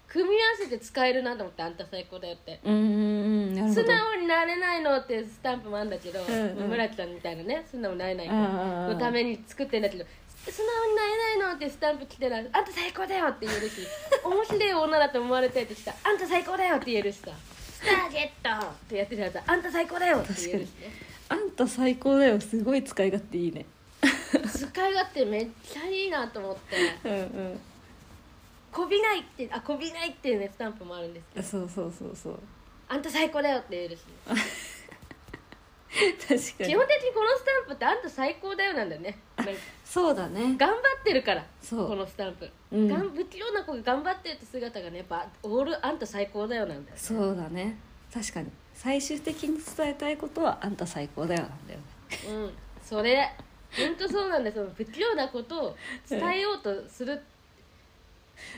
[0.07, 2.59] 組み合わせて使えるなと思ってあんた最高だよって。
[2.63, 6.69] うん素直になれないのってスタンプもあるんだけど、んうん。
[6.69, 8.93] 村木さんみたいなね素直になれない子うんうんうん。
[8.93, 10.05] のために作ってんだけど
[10.49, 13.85] 素直になれないのってスタンプ来てらあんた最高だよって言えるし
[14.23, 17.31] 面白い女だと思われたいとしたらあんた最高だよって言えるしさ。
[17.31, 17.50] ス
[17.85, 18.65] ターゲット！
[18.65, 19.35] ってやってるやつ。
[19.35, 20.17] はあんた最高だよ！
[20.19, 20.93] って言えるしね。
[21.29, 22.39] あんた最高だよ。
[22.39, 23.65] すごい使い勝手いいね。
[24.47, 26.77] 使い勝手めっちゃいいなと思って。
[27.05, 27.17] うんう
[27.53, 27.59] ん。
[28.71, 31.45] こびないってあこびないっていうねスタンプもあるんですけど。
[31.47, 32.39] そうそうそうそう。
[32.87, 34.05] あんた最高だよって言えるし、ね、
[35.91, 39.17] 確か基に本的にこのスタンプってあんた最高だよなんだよね。
[39.37, 40.55] なんかそうだね。
[40.57, 41.87] 頑張ってるからそう。
[41.89, 42.87] このスタンプ、うん。
[42.87, 47.77] がん不器用な子が頑張ってるって姿がねやっぱオールあんた最高だよなんだよそうだね。
[48.13, 48.49] 確かに。
[48.73, 51.85] 最終的に伝えたいことはあんた最高だよなんだよね。
[52.29, 52.53] うん。
[52.81, 53.29] それ。
[53.75, 55.77] 本当そうなんですよ不器用なことを
[56.09, 57.21] 伝えようとする、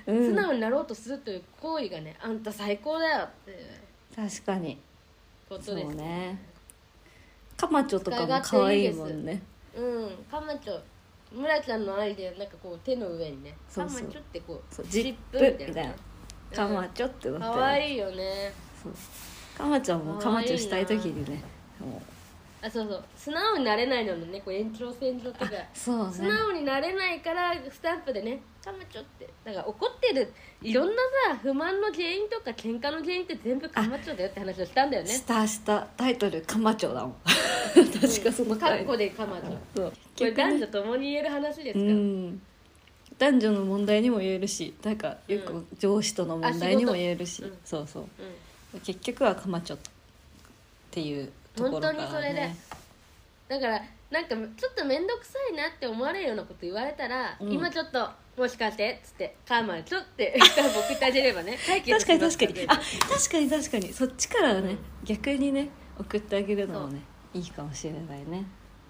[0.06, 0.28] うん。
[0.30, 3.58] 素直になろうとするという行為がねあんた最高だよっていう
[4.15, 4.78] 確かに。
[5.50, 6.52] そうことですね
[7.63, 9.41] カマチョとかも可愛いもんね。
[9.76, 10.80] うんカマチョ。
[11.34, 14.02] 村ちゃんのアイデアなんかこう手の上にねそうそう。
[14.02, 15.93] カマチョってこうそうジップみたいな。
[16.54, 18.52] カマチョってなってかわいいよね。
[18.84, 18.93] そう。
[19.58, 21.41] カマちゃんもカマチョしたい時にね
[21.80, 22.12] もう
[22.65, 23.04] あそうそう。
[23.17, 25.52] 素直になれないののねこう延長線上とか。
[25.73, 26.13] そうね。
[26.13, 29.28] 素直になれないからスタンプでね「カマチョ」って。
[29.43, 30.93] だから怒ってるいろんな
[31.30, 35.10] さ不満の原因とか喧嘩の原因って全部カマチョだよって話をしたんだよね。
[35.10, 35.82] したした。
[35.97, 37.15] タイトルカマチョだもん。
[37.76, 38.80] 確かその回。
[38.80, 39.91] カッコでカマチョそう。
[40.17, 41.88] これ男女ともに言える話ですうか？
[41.88, 42.41] ら、ん。
[43.19, 48.04] 男女の問題にも言えるしなんかよく上司との問題にも言えるし、うんそうそう。
[48.73, 48.80] うん。
[48.80, 49.80] 結局はカマチョっ
[50.91, 52.49] ていうところから、ね、本当にそれで
[53.49, 57.51] だからなんかちょっと面倒くさいなって思われるようなこと言われたら、うん。
[57.51, 62.65] 今ちょっともしかしてっつって「カーマンちょ」ってスタンプ送ってあげればね確かに確かに。
[62.67, 63.93] あ確かに確かに。
[63.93, 67.01] そっちからね、逆にね送ってあげるのもね
[67.33, 68.45] いいかもしれないね。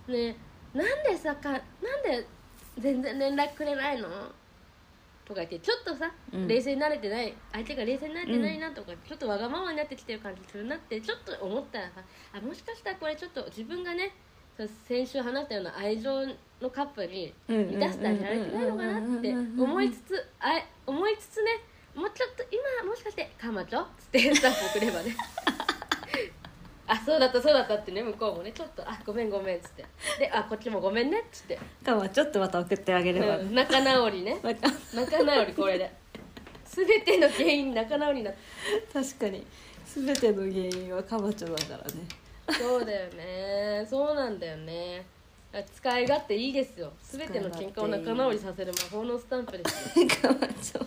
[0.08, 0.36] ね。
[0.73, 1.62] なんでさかなん
[2.04, 2.26] で
[2.80, 4.08] 全然連絡くれないの？
[5.26, 12.02] とか言ってちょっとさ、うん冷静になれてない相手が冷静になれてないなとか、ちょっとわがままになってきてる感じするなってちょっと思ったらさ
[12.34, 14.14] あもしかしたらこれちょっと自分がね
[14.88, 16.26] 先週話したような愛情
[16.62, 21.52] のカップに満たしてあげられてないのかなって思いつつあい思いつつね
[21.96, 25.16] もうちょっと今もしかして「カマチョ?」っつってスタンプ送ればね
[26.86, 28.04] あそうだったそうだったってね。
[28.04, 28.52] 向こうもね。
[28.52, 29.86] ちょっと「あごめんごめん」っつって。
[30.19, 34.39] で「あこっちもごめんね」っつって、カマチョってまた送ってあげれば、うん仲直りね。
[34.43, 35.91] なんか仲直りこれで。
[36.65, 38.34] 全ての原因仲直りになっ
[38.91, 39.46] 確かに。
[39.86, 42.02] 全ての原因はカマチョだからね。
[42.60, 43.86] そうだよね。
[43.89, 45.06] そうなんだよね。
[45.76, 46.91] 使い勝手いいですよ。
[47.04, 50.08] 全ての喧嘩を仲直りさせる魔法のスタンプですよ。
[50.22, 50.86] カマチョ。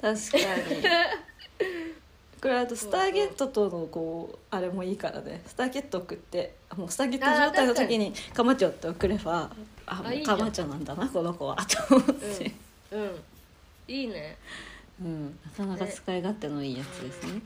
[0.00, 0.82] 確かに
[2.44, 5.40] これあとスターゲットとのこうあれもいいからね。
[5.46, 9.50] スターゲット送ってもうスターゲット状態の時に「カマチョ」って送れば
[9.86, 11.56] あもうカマチョなんだなこの子は。
[11.56, 12.52] と思って、
[12.90, 13.10] うん、うん、
[13.88, 14.36] いいね。
[15.00, 15.38] うん。
[15.42, 17.40] なかなか使い勝手のいいやつですね。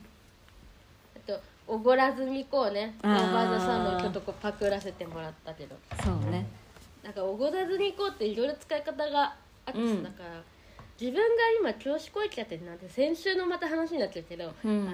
[1.15, 2.97] あと「おごらずにこうね。
[3.03, 3.15] あー。
[3.15, 5.77] ラバーザさんの曲とこパクらせてもらったけど。
[6.05, 6.45] そうね。
[7.05, 10.03] なんかおごらずにこうっていろいろ使い方があってさ、うん。
[10.03, 10.43] だから
[11.01, 11.27] 自分が
[11.61, 14.89] 今調子こいちゃってるなんて先週のまた話になっちゃうけど、うん。
[14.89, 14.93] あ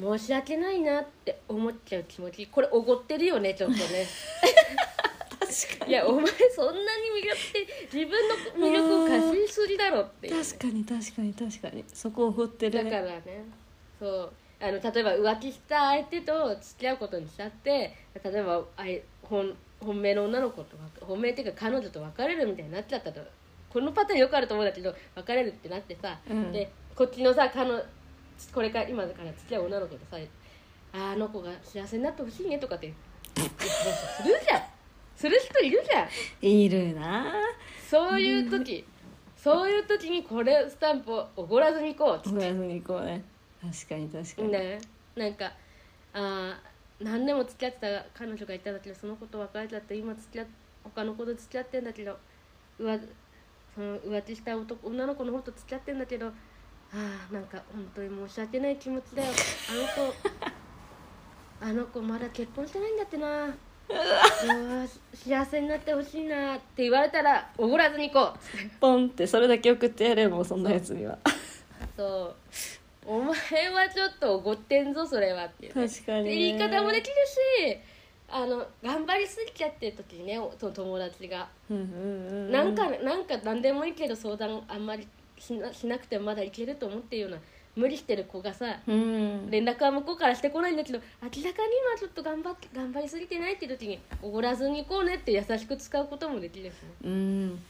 [0.00, 4.06] の申し訳ないなって思っちゃう気持ちこれおごってるよねちょっとね。
[5.38, 6.24] 確かいやお前
[6.54, 8.28] そんなに魅力って自分
[8.60, 10.36] の魅力を過信しすぎだろっていう。
[10.36, 11.84] ね、確かに確かに確かに。
[11.92, 13.44] そこを掘ってるだからねね
[14.00, 14.32] そう。
[14.60, 23.20] あの例えば浮気した相手と付き合うことにしちゃって例えばあい本本命の女の子とわ本命っていうか彼女と別れるみたいになっちゃったと
[23.72, 26.52] このパターンよくあると思うんだけど別れるってなってさ、うん。
[26.52, 27.82] でこっちのさ彼女
[28.52, 30.16] これから今だから付き合う女の子とさ
[30.92, 32.92] ああの子が幸せになってほしいねとかって
[33.36, 34.62] するじゃん。
[35.16, 36.08] する人いるじゃん。
[36.46, 37.32] いるな。
[37.88, 38.84] そういう時、
[39.36, 43.22] そういう時にこれスタンプをおごらずに行こうおやすみ行こうね。
[43.60, 44.80] 確かに確かに、ね。
[45.16, 45.52] なんか
[46.12, 50.46] あー何年も付き合ってた彼女がいたんだけどその子と別れちゃって今付き合っ
[50.84, 52.18] 他の子と付き合ってんだけど
[52.80, 53.08] 浮
[53.74, 59.28] その浮気した男女の子の方と付き合ってんだけどあーなんか本当に申し訳ない気持ちだよ。
[59.70, 60.14] あの子
[61.64, 63.54] あの子まだ結婚してないんだってな。
[65.14, 66.56] 幸せになってほしいな。
[66.56, 68.80] って言われたらおごらずに行こう。
[68.80, 71.18] ポンってそれだけ送ってやれもうそんなやつには。
[71.96, 72.34] そう。
[73.06, 73.32] お前
[73.70, 75.88] はちょっとおごってんぞそれはっていうね。
[75.88, 77.14] 確かに言い方もできる
[77.66, 77.78] し
[78.34, 82.50] あの頑張りすぎちゃってる時にね友達が、うんうんうん。
[82.50, 85.06] なんかなんか何でもいいけど相談あんまり
[85.38, 87.38] しなしなくてもまだいけると思ってるような
[87.76, 89.50] 無理してる子がさうん。
[89.50, 91.52] 連絡は向こうからしてこないんだけど明らかに今
[91.98, 96.78] ちょっと頑張って頑張りすぎてないっていう時におごらずに行こうねって優しく使うこともできるしね。
[97.04, 97.62] うん。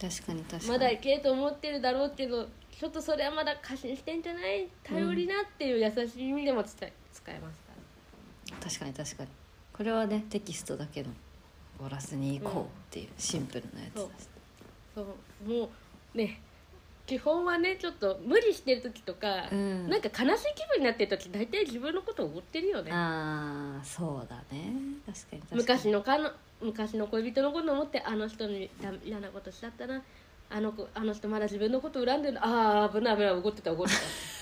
[0.00, 0.70] 確かに確かに。
[0.70, 2.48] まだいけると思ってるだろうけど
[2.78, 4.68] ちょっとそれはまだ過信してんじゃない？
[4.84, 7.72] 頼りなっていう優しい意味でも伝え使えますか
[8.52, 8.56] ら。
[8.64, 9.28] 確かに確かに
[9.78, 11.10] これはねテキストだけの
[11.80, 14.28] 「おらずに行こう」っていうシンプルなやつだし
[14.94, 15.70] そうも
[16.14, 16.40] うね
[17.06, 19.88] 基本はねちょっと無理してる時とか、うん。
[19.88, 22.92] なんか悲しい気分になってる時大体自分のことを思ってるよね。
[22.92, 24.74] ああそうだね。
[25.06, 25.60] 確かに確かに。
[25.62, 30.02] 昔のかの昔の恋人のことを思ってあの人にだ嫌なことしちゃったな
[30.50, 33.32] あの子あの人まだ自分のこと恨んでるああ危ない危ない。
[33.32, 33.92] 怒ってた怒って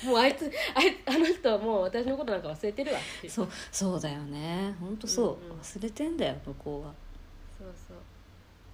[0.03, 0.09] た。
[0.09, 4.75] もうあいつあいあの人はもう私のことなんか忘れてるわってそうそうだよね。
[4.79, 5.61] 本当そう、うんうん。
[5.61, 6.95] 忘れてんだよ向こうは、
[7.59, 7.97] そうそう。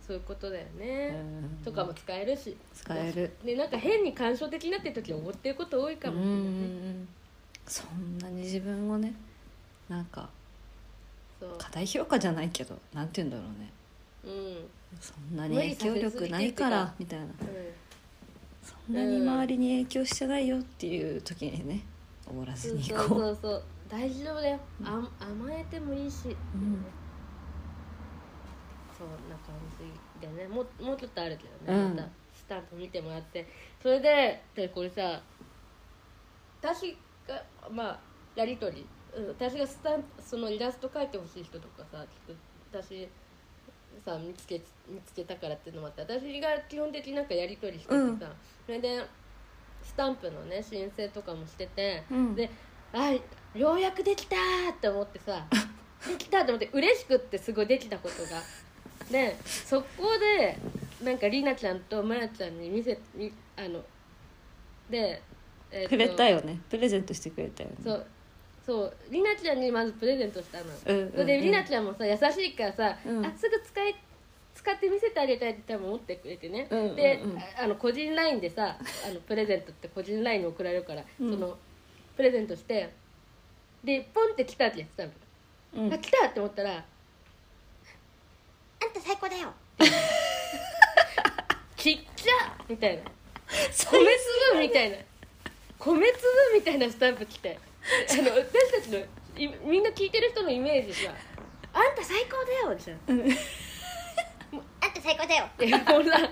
[0.06, 1.64] そういうことだよね、うん。
[1.64, 2.56] とかも使えるし。
[2.74, 3.32] 使える。
[3.44, 6.20] でなんか変に感傷的になってる時は思ってること多いかも。
[6.20, 7.08] しれない、うん。
[7.66, 9.14] そんなに自分をね
[9.88, 10.28] なんか
[11.40, 11.54] そう。
[11.56, 13.70] 過大評価じゃないけどなんて言うんだろうね
[14.24, 14.70] うん。
[15.00, 17.26] そんなに影響力ないからみたいな。
[18.62, 21.80] そんなに周りに影響してないよっていう時にね
[22.28, 22.82] おごらずそう。
[22.82, 23.62] そうに行こうそうそう。
[23.88, 25.08] 大丈夫だよ、あん。
[25.20, 26.36] 甘えてもいいし、ん。
[28.96, 29.54] そんな感
[30.20, 30.48] じでね。
[30.48, 31.96] もうもうちょっとあるけどね、うん。
[31.96, 33.46] またスタンプ見てもらって。
[33.82, 35.20] それででこれさ
[36.60, 36.96] 私
[37.26, 38.00] がまあ
[38.36, 38.86] やり取り。
[39.16, 39.28] うん。
[39.28, 42.04] 私がスタンプそのイラスト描いてほしい人とかさ
[42.70, 43.08] 私
[44.04, 48.18] さ見つけ見つけたからっていうのもあって私が基本的になんかやり取りしててさ、うん。
[48.66, 49.04] それで
[49.82, 52.34] スタンプのね申請とかもしてて、うん。
[52.34, 52.50] で
[52.92, 53.12] あ
[53.56, 55.46] ようやくできたーって思ってさ
[56.06, 58.42] できたと思って嬉しくってすごいできたことが。
[59.10, 60.56] でそこで
[61.02, 63.84] なんかりなちゃんとまやちゃんに見せみあの
[64.88, 65.22] で、
[65.70, 66.60] えーとくれたよね。
[66.70, 67.76] プレゼントしてくれたよね。
[67.82, 68.06] そう
[68.64, 73.26] そうりなちゃんにまずプレゼントしたの、うんうんうんそれでりなちゃんもさ優しいからさ、うん。
[73.26, 73.96] あすぐ使い
[74.54, 76.96] 使って見せてあげたいって多分思ってくれてね、うんうんうん。
[76.96, 77.20] で
[77.58, 81.32] ああの個人 LINE でさあのプレゼントって個人 LINE に送られるから、うん。
[81.32, 81.58] その
[82.16, 82.92] プレゼントして
[83.82, 85.06] でポンって来たってやつ多
[85.74, 85.92] 分、うん。
[85.92, 86.84] あ来たって思ったら「あ
[88.86, 89.52] んた最高だよ」
[91.76, 92.32] ちっちゃ
[92.68, 93.02] みたいな。
[93.52, 94.96] 米粒みたいな。
[95.78, 96.22] 米粒
[96.54, 97.58] みたいなスタンプ来て
[98.10, 98.98] あの私たちの
[99.36, 101.12] いみんな聞いてる人のイメージさ
[101.72, 102.98] 「あんた最高だよ」じゃん。
[104.52, 106.30] もうあんた最高だよ」ってもうさアン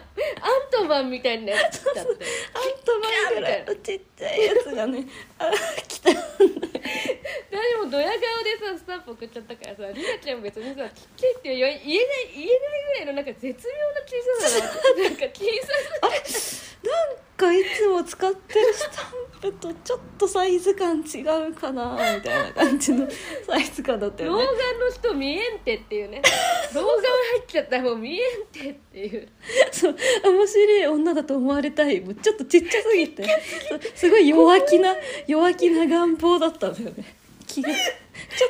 [0.71, 2.25] トマンみたいなやつ来ちゃって
[2.55, 2.99] あんた
[3.29, 5.07] 前ぐらいのちっちゃいやつがね。
[5.39, 5.51] あ
[5.89, 6.11] 来た。
[6.11, 13.53] 私もドヤ顔でさスタンプ送っちゃったからさりなちゃんも別にさちっちゃいって言えない言えないぐらいのなんか絶妙
[13.93, 15.05] な小ささな。
[15.05, 15.67] なんか小さ
[16.09, 16.49] さ
[16.83, 23.09] なんかいつも使ってるスタンプとちょっとサイズ感違うかなみたいな感じの
[23.47, 24.59] サイズ感だった老よね。
[24.75, 26.21] 眼の人見えんてっていうね。
[26.75, 29.29] 老眼入っちゃったらもう見えんてっていう。
[29.73, 29.97] そう。
[30.25, 32.01] 面白い女だと思われたい。
[32.01, 33.25] もうちょっとちっちゃすぎて。
[33.69, 33.81] そう。
[33.95, 34.95] すごい弱気な
[35.27, 37.17] 弱気な願望だったんだよね。
[37.47, 37.77] 気がちょ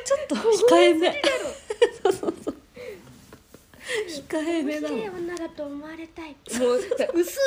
[0.03, 1.21] ちょっと控えめ。
[2.03, 2.55] そうそうそう
[4.29, 6.35] 控えめなの面白い女だと思われたい。
[6.59, 7.39] もうさ薄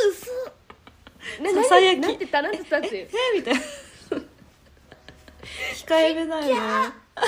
[1.41, 2.01] 々なささやき。
[2.01, 3.09] なんてたなんてたっていう。
[3.35, 3.61] えみたいな
[5.87, 6.53] 控えめだよね。
[6.53, 7.23] 控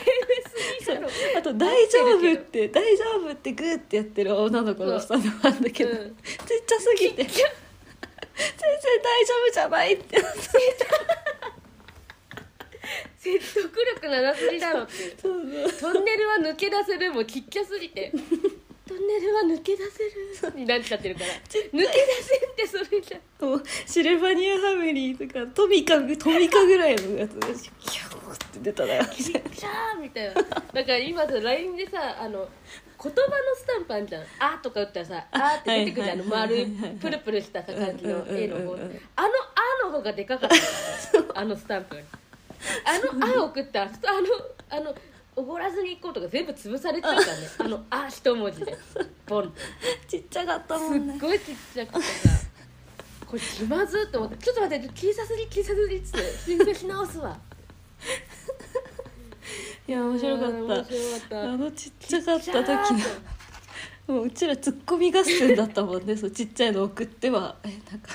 [0.00, 1.08] えめすぎだろ
[1.38, 5.96] あと「大丈夫」って「大丈夫」ってグーってやってる女の子のスタンドもあるんだけど、うん。
[5.96, 7.44] ちっちゃすぎて「全然
[9.02, 10.18] 大丈夫じゃない」って。
[13.24, 15.50] 説得力なさすぎだろってトン
[16.04, 18.12] ネルは抜け出せるもうちっちゃすぎて
[18.94, 20.04] トンネルは抜け出せ
[20.50, 20.56] る。
[20.56, 21.26] になっちゃってるから。
[21.26, 21.82] 抜け出
[22.22, 29.04] せんってそれじゃもうシルバニアファミリーとかトミカトミカぐらいのやつがヒャーって出たら。
[29.06, 32.48] ちっちゃーみたいなだから今さ LINE でさあの
[33.02, 36.20] 言葉のスタンプあるじゃん「あ」とか打ったらさ「あ」って出てくるじゃん。
[36.20, 36.66] あの丸い
[37.00, 39.28] プルプルしたさ感じの絵の方あの「あ」
[39.84, 41.40] の方がでかかった。
[41.40, 41.96] あのスタンプ。
[41.96, 43.80] あの「あ」を送った。
[43.80, 44.28] らあの
[44.70, 44.94] あの
[45.36, 48.78] おごらずに行こうとか全部潰されちゃうからねあの「あ」一文字で。
[49.26, 49.52] ボン。
[50.06, 52.28] ちっちゃかったもすっんねごいちっちゃくてさ。
[53.26, 56.18] これ気まずっと思って「ちょっと待って小さすぎ小さすぎ」っつって。
[56.38, 57.36] 申請し直すわ。
[59.86, 60.52] いや面白かった。
[60.52, 60.82] 白かっ
[61.28, 61.42] た。
[61.42, 62.62] あのちっちゃかった時
[64.06, 64.08] の。
[64.14, 66.16] もううちらツッコミ合戦だったもんね。
[66.16, 67.56] そうちっちゃいの送っては。
[67.64, 68.12] えなんか。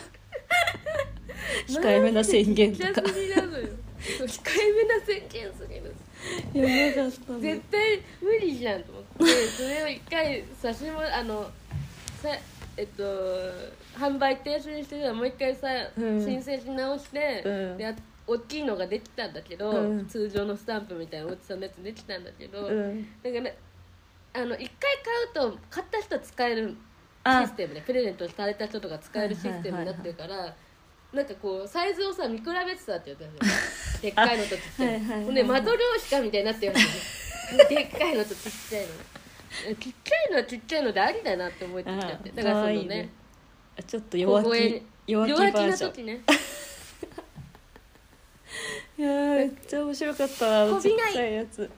[1.67, 3.01] 控えめな宣言とか。
[3.01, 3.03] 控え
[4.71, 5.93] めな宣言すぎる
[6.53, 9.25] やばかったね絶対無理じゃんと思って。
[9.47, 11.49] それを一回差しもあの
[12.21, 12.29] さ
[12.75, 13.03] えっと
[13.97, 15.67] 販売停止にしてたらもう一回さ、
[15.97, 16.23] うん。
[16.23, 17.77] 申請し直して、うん。
[17.77, 17.95] であ
[18.27, 20.07] 大きいのができたんだけど、うん。
[20.07, 23.07] 通常のスタンプみたいな大きさのやつできたんだけど、うん。
[23.23, 24.97] だからあの一回
[25.33, 26.75] 買うと買った人は使える
[27.23, 27.41] あ。
[27.41, 30.55] システムでプレゼントされた人とか使えるシステムになってるから、
[31.13, 35.25] なんかこうサイズをさ見比べてたって言ったんですよでっかいのとちっちゃいの。
[35.25, 36.89] ほんで窓漁師かみたいになってるわけね
[37.69, 38.23] でっかいの。
[38.23, 39.75] と ちっちゃいの。
[39.75, 42.31] ちっちゃいのはちっちゃいのでありだなって思ってきちゃって。
[42.31, 43.09] あだからそのねね。
[43.87, 46.21] ちょっと弱気弱気バ弱気な時ね。
[48.97, 51.69] いやーめっちゃ面白かったあのちっちゃいやつ。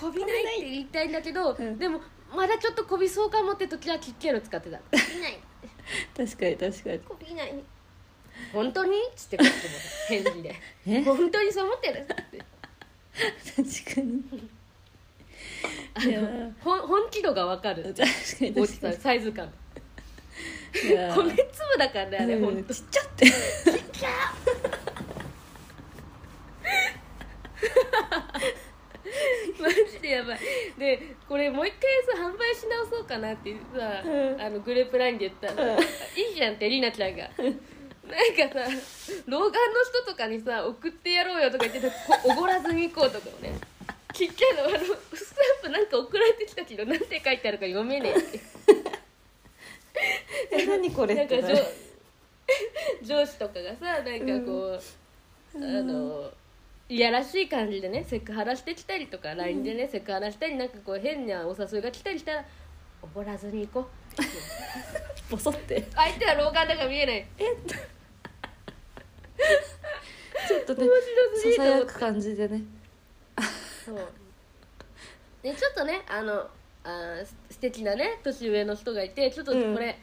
[0.00, 1.78] こびないって言いたいんだけど、 うん。
[1.78, 2.00] でも
[2.30, 4.78] まだちょっとこびそうかもって時はちっちゃいの使ってた。
[4.78, 5.40] こびない
[6.16, 6.98] 確かに確かに。
[7.00, 7.54] こびない
[8.52, 8.96] 本当に？
[8.96, 9.54] っつってこっちも
[10.08, 10.54] 返事で。
[10.86, 11.02] え？
[11.02, 12.00] 本当にそう思ってる？
[12.00, 12.14] って。
[13.56, 14.22] 確かに。
[15.94, 17.94] あのほん本気度が分かる。
[17.96, 18.04] 確か
[18.44, 18.96] に大確かに。
[18.96, 19.52] サイズ感。
[20.84, 21.22] いやー。
[21.22, 21.46] 米粒
[21.78, 22.74] だからねあれうん本当。
[22.74, 23.26] ちっちゃって。
[29.60, 30.38] マジでやばい。
[30.78, 34.40] でこれもう一回さ販売し直そうかなってさ、うん。
[34.40, 35.80] あのグループ LINE で言ったら、うん。
[35.80, 37.28] いいじゃんってりなちゃんが
[38.08, 38.68] なんかさ
[39.26, 39.52] 老眼の
[40.04, 41.94] 人とかにさ送ってやろうよとか言ってたこ
[42.24, 43.52] おごらずに行こうとかもね。
[44.14, 44.78] ちっちゃいのあの
[45.14, 48.40] スタンプなんか送られてきたけどなんて書いてあるか読めねえって。
[50.50, 51.36] え何これなんか
[53.02, 54.78] 上司とかがさなんかこ
[55.54, 56.30] う、あの
[56.88, 62.44] いやらしい感じでねセクハラしてきたりとか LINE でね、セクハラしたりなんかこう変なお誘いが来たりしたら
[63.02, 65.30] おぼらずに行こう。
[65.30, 65.86] ボソって。
[65.94, 67.26] 相手は老眼だから見えない
[70.48, 72.62] ちょっとね面白すぎささやく感じでね。
[73.84, 73.98] そう。
[75.42, 76.48] でちょっとねあの
[76.84, 77.20] あ
[77.50, 79.94] 素敵なね年上の人がいてちょっとこれ、うん。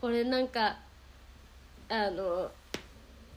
[0.00, 0.78] これなんか
[1.88, 2.50] あの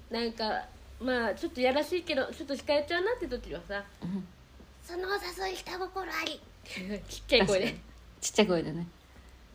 [0.10, 0.66] なんか
[1.00, 4.28] まあちょっとやらしいけどちょっと控えちゃうなって時はさうん
[4.84, 7.76] 「そのお誘い下心あり」 ちっちゃい声で、
[8.20, 8.88] ちっちゃい声でね。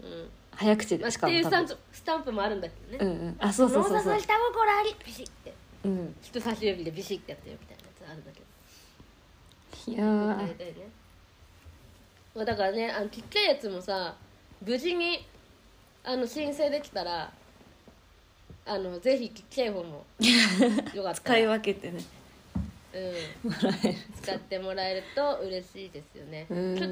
[0.00, 0.30] うん。
[0.52, 1.44] 早口まあ、でしかっていう
[1.92, 3.36] スタンプもあるんだけどね、うんうん。
[3.40, 4.02] あそうそうそうそう。
[4.02, 4.96] そのお誘い下心あり。
[5.04, 5.54] ビシッて
[5.84, 6.14] うん。
[6.22, 9.92] 人差し指でビシッてやってるみたいなやつあるんだけど。
[9.92, 10.36] いやー。
[10.36, 10.74] 大体ね
[12.34, 14.14] まあだからねあのちっちゃいやつもさ
[14.64, 15.26] 無事に
[16.04, 17.32] あの申請できたら
[18.66, 20.04] あのぜひちっちゃい方も
[20.94, 22.04] よかった使いら、分けてね。
[22.92, 26.46] うん、もらえる使ってもらえると嬉しいですよね。
[26.50, 26.76] うん。
[26.76, 26.90] ちょっ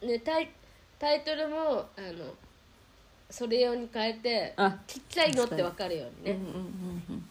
[0.00, 0.50] とねタイ
[0.98, 2.34] タイトルもあの
[3.30, 7.30] それ用に変えてあちっちゃいのって分かるようにね、うんうんうん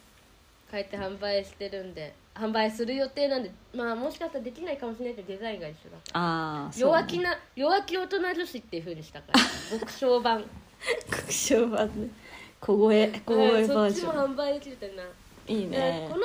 [0.72, 6.20] 変えて販売してるんで販売する予定なんでまあもしかしたらできないかもしれないけどデザインが一緒だから。
[6.20, 10.44] ああ弱気な弱気大人女子っていう風にしたから極小版。
[11.10, 12.10] 国章版ね。
[12.62, 15.08] 小声小声そバージョっちも販売できるといいな、ン
[15.48, 16.24] いいえねこの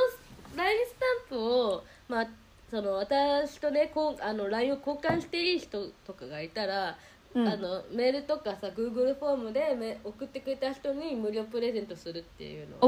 [0.56, 0.94] LINE ス
[1.28, 2.26] タンプをまあ
[2.70, 6.96] その私とねこうあの LINE を交換していい人とかがいたら、
[7.34, 7.48] うん。
[7.48, 12.86] あのメールとかさ Google フォームでめ送ってくれた人に無料プレゼントするっていうのお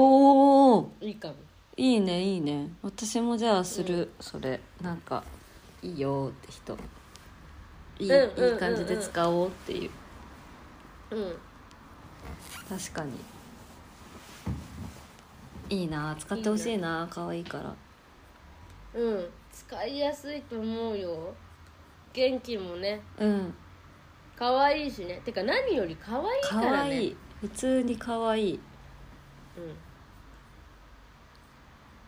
[0.79, 1.35] おいいかも。
[1.77, 2.71] いいねいいね。
[2.83, 4.61] 私もじゃあする、それ。
[4.81, 5.23] なんか
[5.83, 6.77] いいよって人。
[7.99, 8.55] いい,、うんうんうんうん。
[8.55, 9.91] いい感じで使おうっていう。
[11.11, 11.37] うん。
[12.69, 13.13] 確かに。
[15.69, 17.75] いいな使ってほしいな可愛いから。
[18.95, 19.29] うん。
[19.53, 21.35] 使いやすいと思うよ。
[22.13, 23.01] 元気もね。
[23.19, 23.55] うん。
[24.37, 25.21] 可愛いしね。
[25.25, 26.91] てか何より可愛いか可らね。
[26.91, 27.17] 愛い。
[27.41, 28.61] 普通に可愛い。
[29.57, 29.77] うん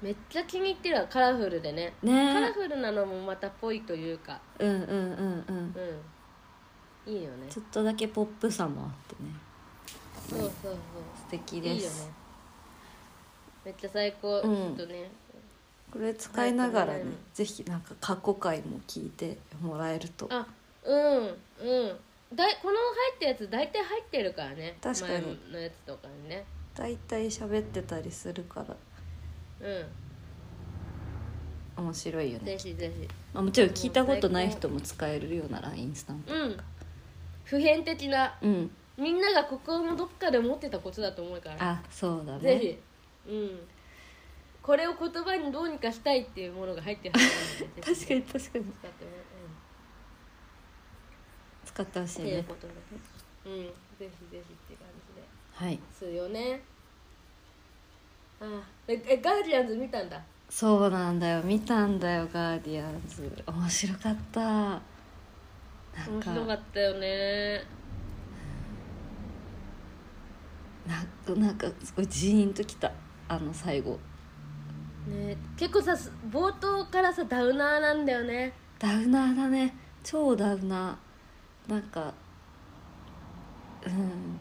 [0.00, 5.74] めっちゃ気に入ってるわカラフルでねカラねフルなのもまたぽいというかうんうんうんうん。
[7.06, 7.12] うん。
[7.14, 7.46] いいよね。
[7.48, 9.30] ちょっとだけポップさもあってね。
[10.28, 10.74] そうそうそう。
[11.16, 11.80] 素敵いいよね。
[11.80, 12.10] です
[13.64, 14.76] めっちゃ最高、うん。
[14.76, 15.10] ちょっとね。
[15.90, 20.28] これ使いながらね、うんぜひなんか過去回も聞いてもらえると。
[20.30, 20.46] あ
[20.84, 21.36] うんうん。
[22.36, 24.76] だいこの入ったやつ大体入ってるからね。
[24.82, 25.12] 確かに。
[25.12, 26.44] 前のやつとかにね。
[26.74, 28.76] 大体喋ってたりするから
[29.60, 29.88] う
[31.78, 32.56] 面白いよんね。
[32.56, 33.08] ぜひぜひ。
[33.32, 36.56] まあ、もちろん聞いたことない人も使えるような LINE スタンプうん。
[37.44, 38.36] 普遍的な。
[38.42, 38.70] うん。
[38.96, 41.56] みんなが心のどっかで思ってたことだと思うから。
[41.60, 42.40] あそうだね。
[42.40, 42.58] ぜ
[43.26, 43.32] ひ。
[43.32, 43.60] うん。
[44.60, 48.64] これを言葉にどうにかしたいっていうものが入ってるはずなんで 確かに確かに。
[48.64, 49.10] 使っても
[51.64, 52.40] 使ってほしうん、いね。
[52.40, 52.74] っていうことで。
[53.46, 53.62] うん。
[53.64, 55.22] ぜひぜひっていう感じで。
[55.52, 55.78] はい。
[55.96, 56.60] すよね
[58.40, 60.20] あええガーディアンズ見たんだ？
[60.48, 61.42] そうなんだよ。
[61.42, 63.30] 見たんだよガーディアンズ。
[63.46, 64.40] 面白かった。
[64.40, 64.80] なん
[66.10, 67.62] 面か白かったよね。
[70.86, 72.92] なんかなんかすごいジーンときた。
[73.28, 73.98] あの最後。
[75.06, 75.94] ね結構さ
[76.30, 78.52] 冒頭からさダウナーなんだよね。
[78.78, 79.74] ダウナーだね。
[80.02, 81.72] 超ダウナー。
[81.72, 82.14] なんか
[83.84, 84.40] うん。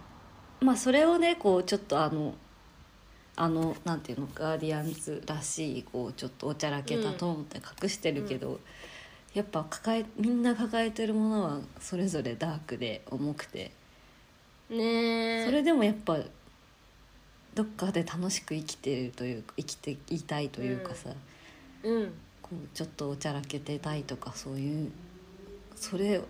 [0.65, 2.33] まあそれをねこうちょっとあの
[3.39, 8.59] あのなんていうのガーディアンズらしいこうちょっとおちゃらけたトーンって隠してるけど、
[9.35, 13.71] やっぱ抱えみんな抱えてるものはそれぞれダークで重くて。
[14.69, 16.17] ねそれでもやっぱ
[17.55, 21.11] どっかで楽しく生きてるというか生きていたいというかさ、
[21.83, 22.13] うん。
[22.41, 24.91] こうちょっとおちゃらけてたいとかそういう
[25.75, 26.21] それ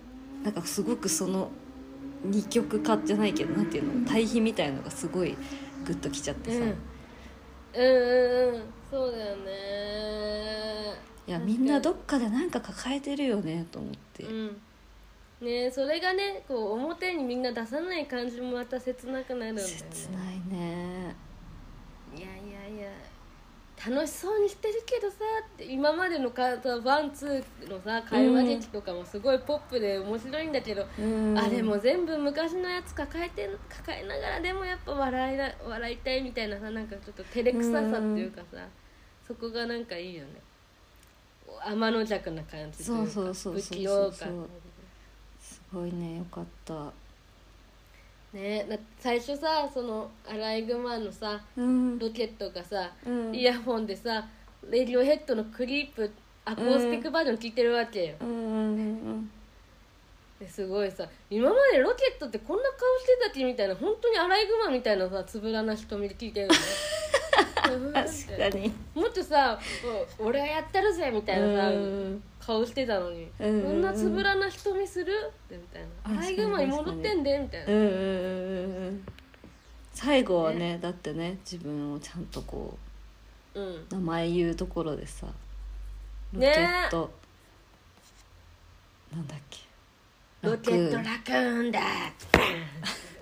[0.43, 1.49] なんかすごくその
[2.23, 5.37] 二極化じゃないけどなんていうの対比みたいのがすごい
[5.85, 6.75] グッときちゃってさ、うん
[7.73, 8.61] うんうんうん。
[8.89, 10.93] そうだよね。
[11.27, 14.61] いやみんなどっかで何か抱えてるよねと思って、うん。
[15.41, 19.73] ねそれがねこう表にみんな出さない感じもまた切なくなるんだよね。
[19.91, 21.15] 切ないね
[23.85, 26.31] 楽しそうにしてるけどさって今までの
[26.83, 31.37] ワンツーのさ会話劇とかもすごいポップで面白いんだけど、うん。
[31.37, 38.57] あれも全部昔のやつ抱えて抱えながらでもやっぱ笑いな笑いたいみたいなさなんかちょっと照れくささっていうかさ、
[39.27, 40.41] そこがなんかいいよね。
[41.65, 43.61] 天の弱な感じというかそうそうそうそう。
[43.61, 44.45] 不器用感。
[45.39, 46.91] すごいねよかった
[48.37, 51.99] ねだ最初さそのアライグマのさうん。
[51.99, 53.35] ロケットがさ、うん。
[53.35, 54.25] イヤホンでさ
[54.69, 56.11] レディオヘッドのクリープ
[56.45, 58.27] アコースティックバージョン聞いてるわけよ、うん。
[58.27, 58.35] うん。
[58.35, 58.39] う
[59.13, 59.31] ん。
[60.39, 63.43] ですごいさ今までロケットってこんな顔してたっけ？
[63.43, 66.59] みたいな本当にアライグマみたいなさつぶらな瞳で聞いてるのね
[67.37, 68.73] 確かに。
[68.95, 69.59] もっとさ
[70.19, 72.23] お俺はやってるぜみたいなさ、うん。
[72.39, 73.61] 顔してたのに、うん。
[73.63, 75.13] こんなつぶらな瞳する？
[75.51, 76.19] みたいな。
[76.19, 79.05] アライグマに戻ってんでみたいな、うんうんうんうん
[79.93, 82.77] 最後はねだってね自分をちゃんとこ
[83.55, 83.59] う
[83.89, 85.25] 名前言うところでさ
[86.33, 86.53] ロケね
[86.87, 87.09] ット、
[89.11, 89.59] なんだっけ？
[90.43, 91.79] ロケット楽ラクーンだ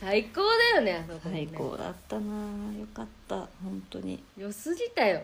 [0.00, 1.46] 最高だよねあそこね。
[1.48, 2.34] 最高だったな。
[2.78, 3.36] よかった。
[3.36, 4.22] 本当に。
[4.36, 5.22] 良すぎたよ。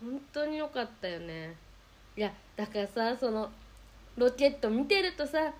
[0.00, 1.54] 本当に良かったよね。
[2.16, 3.50] いやだからさその
[4.16, 5.52] ロケット見てるとさ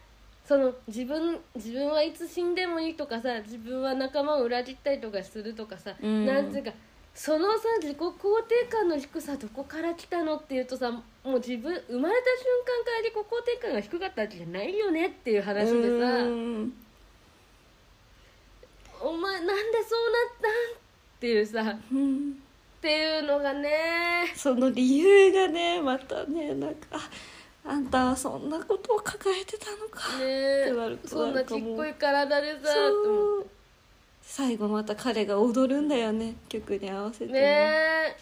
[0.44, 6.26] その自分自分はいつ死んでもいいとかさ自分は仲間を裏切ったりとかするとかさ、うん。
[6.26, 6.72] なんていうか
[7.14, 16.72] そのさ自己肯定感の低さどこから来たのっていうとさもう自分生まれた瞬間から自己肯定感が低かったわけじゃないよねっていう話でさ、うん
[19.04, 19.54] お前なんで
[19.88, 20.50] そうなったん？
[20.50, 21.62] っていうさ。
[21.62, 22.34] っうん
[22.80, 24.30] ていうのがね。
[24.36, 30.62] その理由がねまたねなんかああんたはそんなことを抱えてたのか、ね。
[30.62, 33.46] ってなるとそんなちっこい体でさと思そう
[34.20, 36.34] 最後また彼が踊るんだよね。
[36.48, 38.16] 曲に合わせてってね。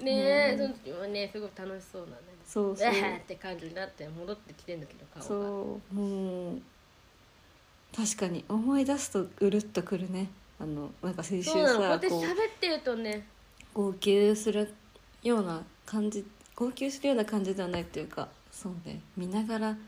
[0.00, 0.12] えね。
[0.52, 0.58] え、うん。
[0.58, 2.16] その時はねすごい楽しそうなね。
[2.46, 2.88] そうそう。
[2.88, 5.28] え ーって感じになって戻ってきてんだけど顔が。
[5.28, 5.94] そう。
[5.94, 6.62] もう
[7.96, 8.44] 確かに。
[8.48, 10.28] 思い出すとうるっとくるね。
[10.60, 11.78] あのなんか先週そうなの。
[11.78, 13.26] こうやってさこう喋ってるとね。
[13.74, 14.74] 号泣する
[15.22, 16.24] ような感じ
[16.56, 19.00] 号泣するような感じではないっていうかそうね。
[19.16, 19.78] 見ながらうん。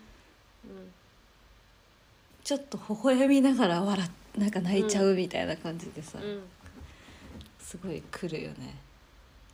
[2.42, 6.42] ちょっと微笑みながら笑っなんか泣いちゃうみたいな感じでさ、うん。
[7.59, 8.76] すごい来るよね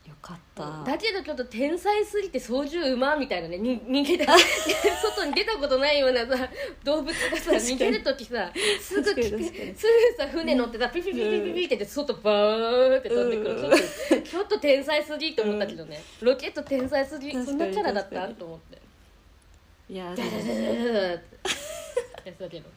[0.06, 0.84] よかった。
[0.84, 4.32] だけどちょっと天才すぎて操縦馬みたいなねに逃げた。
[5.02, 6.48] 外に出たことないようなさ
[6.84, 9.38] 動物がさ逃げる時さすぐすぐ
[10.16, 14.22] さ船乗ってさピピピピピピって外バーって飛んでくる、うん。
[14.22, 18.78] ちょっと天才すぎと思ったけどね、ロケット天才すぎそんなキャラだったと思って。
[19.88, 21.36] いやでダダダダダダって。
[22.24, 22.68] やつだけど。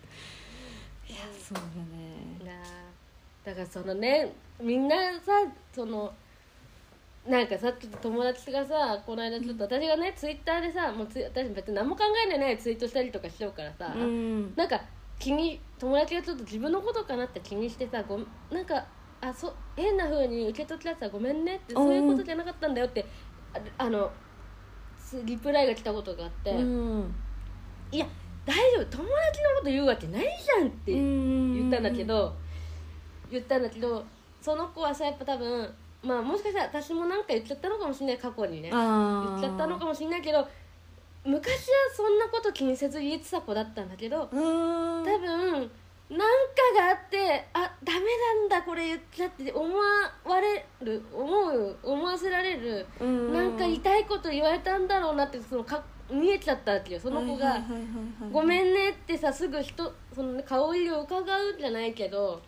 [1.19, 1.61] やそうだ
[2.45, 2.53] ね。
[2.53, 2.65] なあ
[3.43, 5.31] だからそのねみんなさ
[5.73, 6.13] その
[7.27, 14.55] なんかさちょっと友達がさこの間ちょっと私がねツイッターでさもうツイ私別に何も考えないツイートしたりとかしようからさ、うん。
[14.55, 14.81] なんか
[15.19, 18.85] 気に友達がちょっと自分のことかなって気にしてさごなんか
[19.21, 23.05] あそ変な風に受け取っちゃってさごめんねってそういうことじゃなかったんだよって
[23.53, 24.09] ああの
[24.97, 27.15] すリプライが来たことがあって、うん。
[27.91, 28.07] いや
[28.45, 32.33] 大丈夫友達のこと言うわけないじゃんって言ったんだけど、
[33.29, 34.03] 言ったんだけど
[34.41, 35.71] その子はさやっぱ多分
[36.03, 38.69] まあもしかしたら私もなんか言っちゃったのかもしれない過去にね。
[38.71, 40.47] あ言っちゃったのかもしれないけど
[41.25, 45.69] 昔はそんなこと気にせず言えてた子だったんだけど多分
[46.09, 46.25] なんか
[46.75, 49.75] があってあダメなんだこれ言っちゃって思
[50.25, 53.33] われる思う思わせられるうん。
[53.33, 56.99] なんか痛いこと言われたんだろうなってそのか見えちゃったわけよ。
[56.99, 62.41] その子がはいはいはいはいはい「ごめんね」ってさすぐ人その、ね、顔色を伺うじゃないけど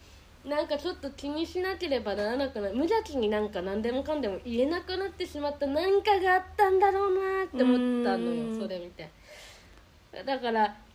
[0.45, 8.55] なんかちょっと気にしなければならなくな無邪気になんか何でもかんでも言えなくなってしまった何かがあったんだろうなって思ったのうん。
[8.55, 9.09] よそれ見て。
[10.25, 10.90] だからえ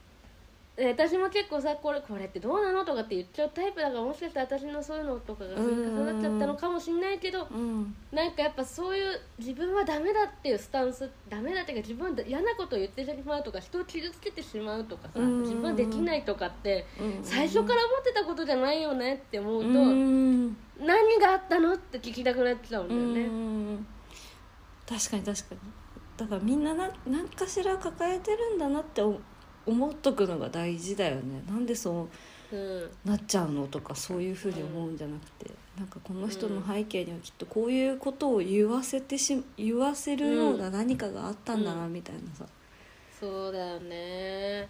[0.78, 7.94] 私も結構さこれこれってどうなのとかって言っちゃうタイプだからもしかしたら私のそういうのとかが積み重なっちゃったのかもしれないけどうん。
[8.12, 15.42] なんかやっぱそういう自分はダメだっていうスタンスダメだっていうか自分は嫌なことを言ってしまうとか人を傷つけてしまうとかさうん。
[15.42, 17.24] 自分はできないとかってうん。
[17.24, 20.56] 最初から思ってたことじゃないよねって思うとうん。
[20.78, 23.24] 何があったのって聞きたくなっちゃうんだうよね。
[23.24, 23.86] ん。
[24.86, 25.60] 確かに確かに。
[26.18, 29.18] だからみんなな何かしら抱えてるんだなって思
[29.66, 31.42] 思っとくのが大事だよね。
[31.48, 32.08] なんでそ
[32.52, 32.90] ううん。
[33.04, 42.46] なっちゃうのとかそういうふうに思うんじゃなくて、なんかこの人の背景にはきっとこういうことを言わせてし言わせるような何かがあったんだなみたいなさ、
[43.20, 44.68] そうだよね。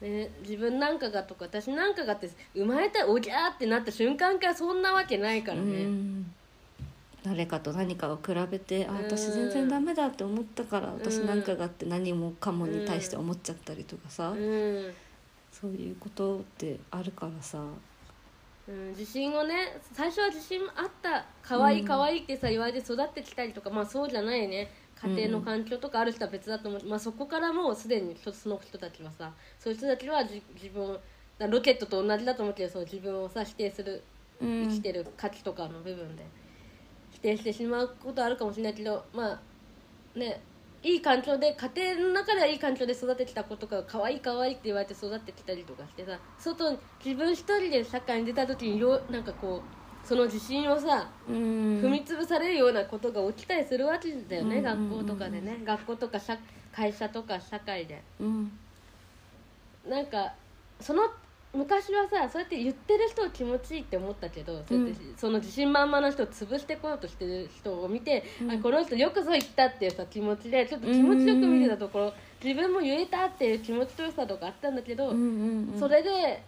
[0.00, 5.84] ね自分なんかがとか私なんかがって生まれたらおぎゃーってなった瞬間からそんなわけないからうね。
[5.84, 6.34] ん
[7.24, 8.96] 誰かと何かを比べてあうん。
[9.04, 11.26] 私全然ダメだって思ったから私うん。
[11.26, 14.92] なんかがあって何もかもに対して思っちゃったりとかさ、うん。
[15.52, 17.62] そういうことってあるからさ。
[18.68, 21.86] うん、自信をね最初は自信あった可愛いうん。
[21.86, 24.70] 可愛いってさ言われて育ってきたりとかまあそうじゃないね。
[25.02, 30.96] 家庭の環境とかある人は別だと思う、まあ、そこからもうすでにその人たちはさそういう人たちはじ自分
[31.50, 34.04] ロケットと同じだと思うけどそう自分をさ否定する
[34.40, 34.68] うん。
[34.68, 36.24] 生きてる価値とかの部分で。
[36.24, 36.41] 否
[37.22, 40.40] 定してしまうことあるかもしれないけどまあね
[40.82, 51.34] いい環境で家庭の中ではいい環境で育ててきた子とかが可愛い可愛いって言われて育ってきたりとかしてさ外に自分一人で社会に出た時によなんかこうその自信をさうん。
[51.80, 54.62] 踏み潰されるようなことが起きたりするわけだよね、うん。
[54.62, 55.60] 学校とかでね。
[55.64, 56.36] 学校とか社
[56.72, 58.02] 会社とか社会で。
[58.18, 58.50] うん。
[59.88, 60.32] なんか
[60.80, 61.02] その
[61.54, 68.50] 昔はさそうやって言ってる人を気持ちいいって思ったけど、そうやってその自信満々な人を潰してこようとしてる人を見て、うん。
[68.50, 75.78] あこの人よくぞ言ったっていうさ気持ちでちょっと気持ちよく見てたところ、自分も言えたっていう気持ちよさとかあったんだけど、うんうんうん。
[75.78, 76.42] それで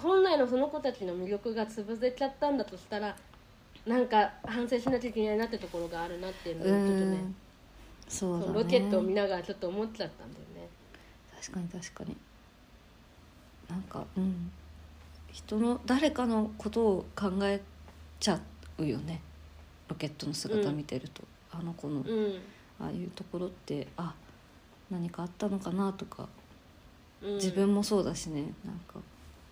[0.00, 3.16] 本来のその子たちの魅力が潰れちゃったんだとしたら
[3.84, 7.36] なんか反省しなきゃいけないなってところがあるなっていうのをちょっとねうん。
[8.08, 8.52] そうだね。
[8.54, 10.68] ロケットを見ながらちょっと思っちゃったんだよね。
[11.40, 12.16] 確かに確かに
[13.68, 14.50] なんかうん。
[15.32, 17.60] 人の誰かのことを考え
[18.20, 18.40] ちゃ
[18.78, 19.20] うよね。
[19.88, 22.00] ロケットの姿見てると、あの子の。
[22.00, 22.38] うん。
[22.80, 24.14] ああいうところってあ
[24.90, 26.28] 何かあったのかなとか。
[27.22, 28.42] うん、自分もそうだしね。
[28.64, 29.00] なんか。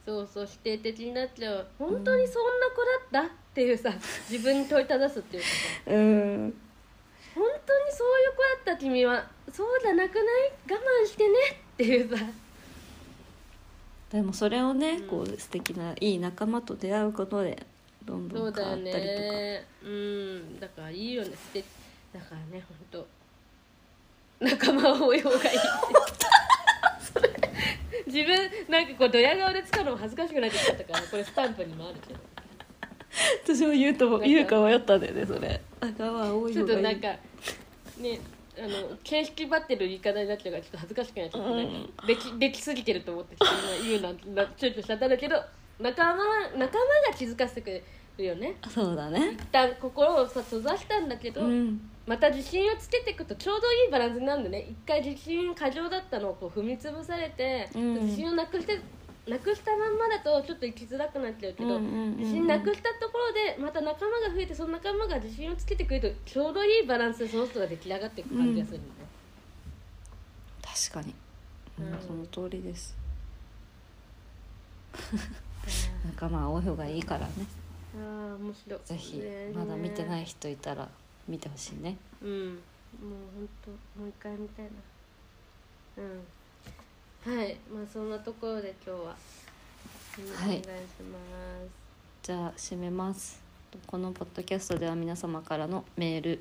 [0.07, 1.67] そうそう否定的になっちゃう。
[1.79, 2.67] 本当にそんな
[3.11, 3.35] 子だった？
[3.35, 3.91] っていうさ
[4.31, 5.55] 自分に問いただすっていうかさ。
[5.95, 6.55] うん。
[7.35, 10.25] 本当にそういう子だった君はそうじゃなくない？
[10.71, 11.35] 我慢してね？
[11.75, 12.25] っていうさ
[14.15, 15.09] でもそれをね、うん。
[15.09, 17.67] こう素敵ないい仲間と出会うことで
[18.05, 18.99] どんどん変わったりとか。
[19.01, 19.67] ね。
[19.83, 20.61] うん。
[20.61, 21.31] だからいいよね。
[21.31, 21.65] 素敵
[22.13, 23.05] だからね本
[24.39, 24.45] 当。
[24.45, 25.21] 仲間を追い。
[25.21, 25.59] 方がいい
[28.07, 32.21] 自分なんかこうドヤ顔で使うのも恥ずかしくなってきちゃったからこれスタンプにもあるけど。
[33.45, 35.61] 私も言うと言うか迷ったんだよねそれ。
[35.81, 36.97] 仲間多いちょ方がいい。
[36.97, 37.21] っとなんか
[37.99, 38.21] ね
[38.59, 41.67] あの形式ばってる言い方になっちゃうからちょっと恥ずかしくなっちゃって、なん。
[41.97, 43.37] かできできすぎてると思って
[43.83, 44.03] 言う
[44.35, 45.37] なちょっとしちゃったんだけど
[45.81, 46.15] 仲間
[46.57, 46.69] 仲間が
[47.17, 47.83] 気づかせてくれ
[48.19, 48.57] るよね。
[48.69, 49.33] そうだね。
[49.33, 51.91] 一旦心をさ閉ざしたんだけど、うん。
[52.07, 54.67] また自信をつけていくとちょうどいいバランスになるんだね。
[54.71, 57.95] 一回自信過剰だったのをこう踏み潰されて、うん。
[58.05, 58.79] 自信をなくして
[59.27, 69.09] なくしたまんまだとちょっと生きづらくなっちゃうけど、自信なくしたところでまた仲間が増えてその仲間が自信をつけてくれるとちょうどいいバランスでその人が出来上がっていく感じがするんだね、
[70.63, 71.15] 確かに、
[71.79, 72.95] うんうんその通りです。
[76.05, 77.33] 仲間多い方がいいからね。
[77.97, 78.81] ああ面白い。
[78.85, 79.23] ぜひ
[79.55, 80.89] まだ見てないい人いたら
[81.27, 81.97] 見てほしいね。
[82.23, 82.29] うん。
[82.31, 82.59] もう
[83.37, 83.71] 本当
[84.01, 84.71] もう一回見たいな。
[85.99, 86.21] うん
[87.27, 89.17] はいまあそんなところで今日は、
[90.19, 91.71] お願いします。
[92.23, 93.43] じゃあ締めます。
[93.87, 96.41] このポッドキャストでは皆様からのメール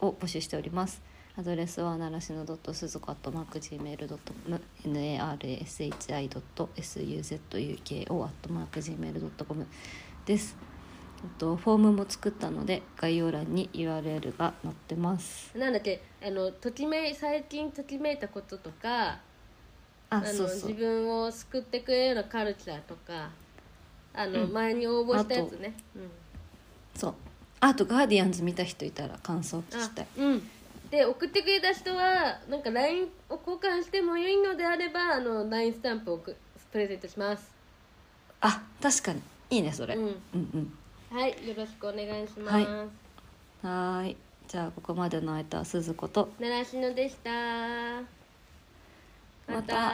[0.00, 1.00] を募集しております。
[1.38, 6.68] アドレスはならしのドットすずこ gmail.com narashi.suzuko
[8.70, 9.66] gmail.com
[10.26, 10.56] です。
[11.38, 15.56] とフォームも作ったので概要欄に URL が載ってます。
[15.56, 16.02] なんだっけ？
[16.22, 19.20] あのときめい最近ときめいたこととか
[20.10, 20.70] ああのそうそう。
[20.70, 23.30] 自分を救ってくれるようなカルチャーとか
[24.14, 24.52] あの、うん。
[24.52, 26.10] 前に応募したやつね、うん、
[26.94, 27.14] そう。
[27.60, 30.50] あとガーディアンズ見た人いたら感想聞きあたいうん。
[30.90, 36.34] で送ってくれた人はなんか LINE を交換してもいいのであればあの LINE スタンプをく
[36.72, 37.50] プレゼントします。
[38.40, 39.20] あ確かに。
[39.50, 40.02] いいねそれ、うん。
[40.04, 40.72] うんうん。
[41.10, 42.64] はいよろしくお願いします、はい。
[42.64, 44.16] はーい。
[44.46, 46.30] じゃあここまでの間は鈴子と。
[46.38, 48.17] 習志野でした
[49.48, 49.92] ままた。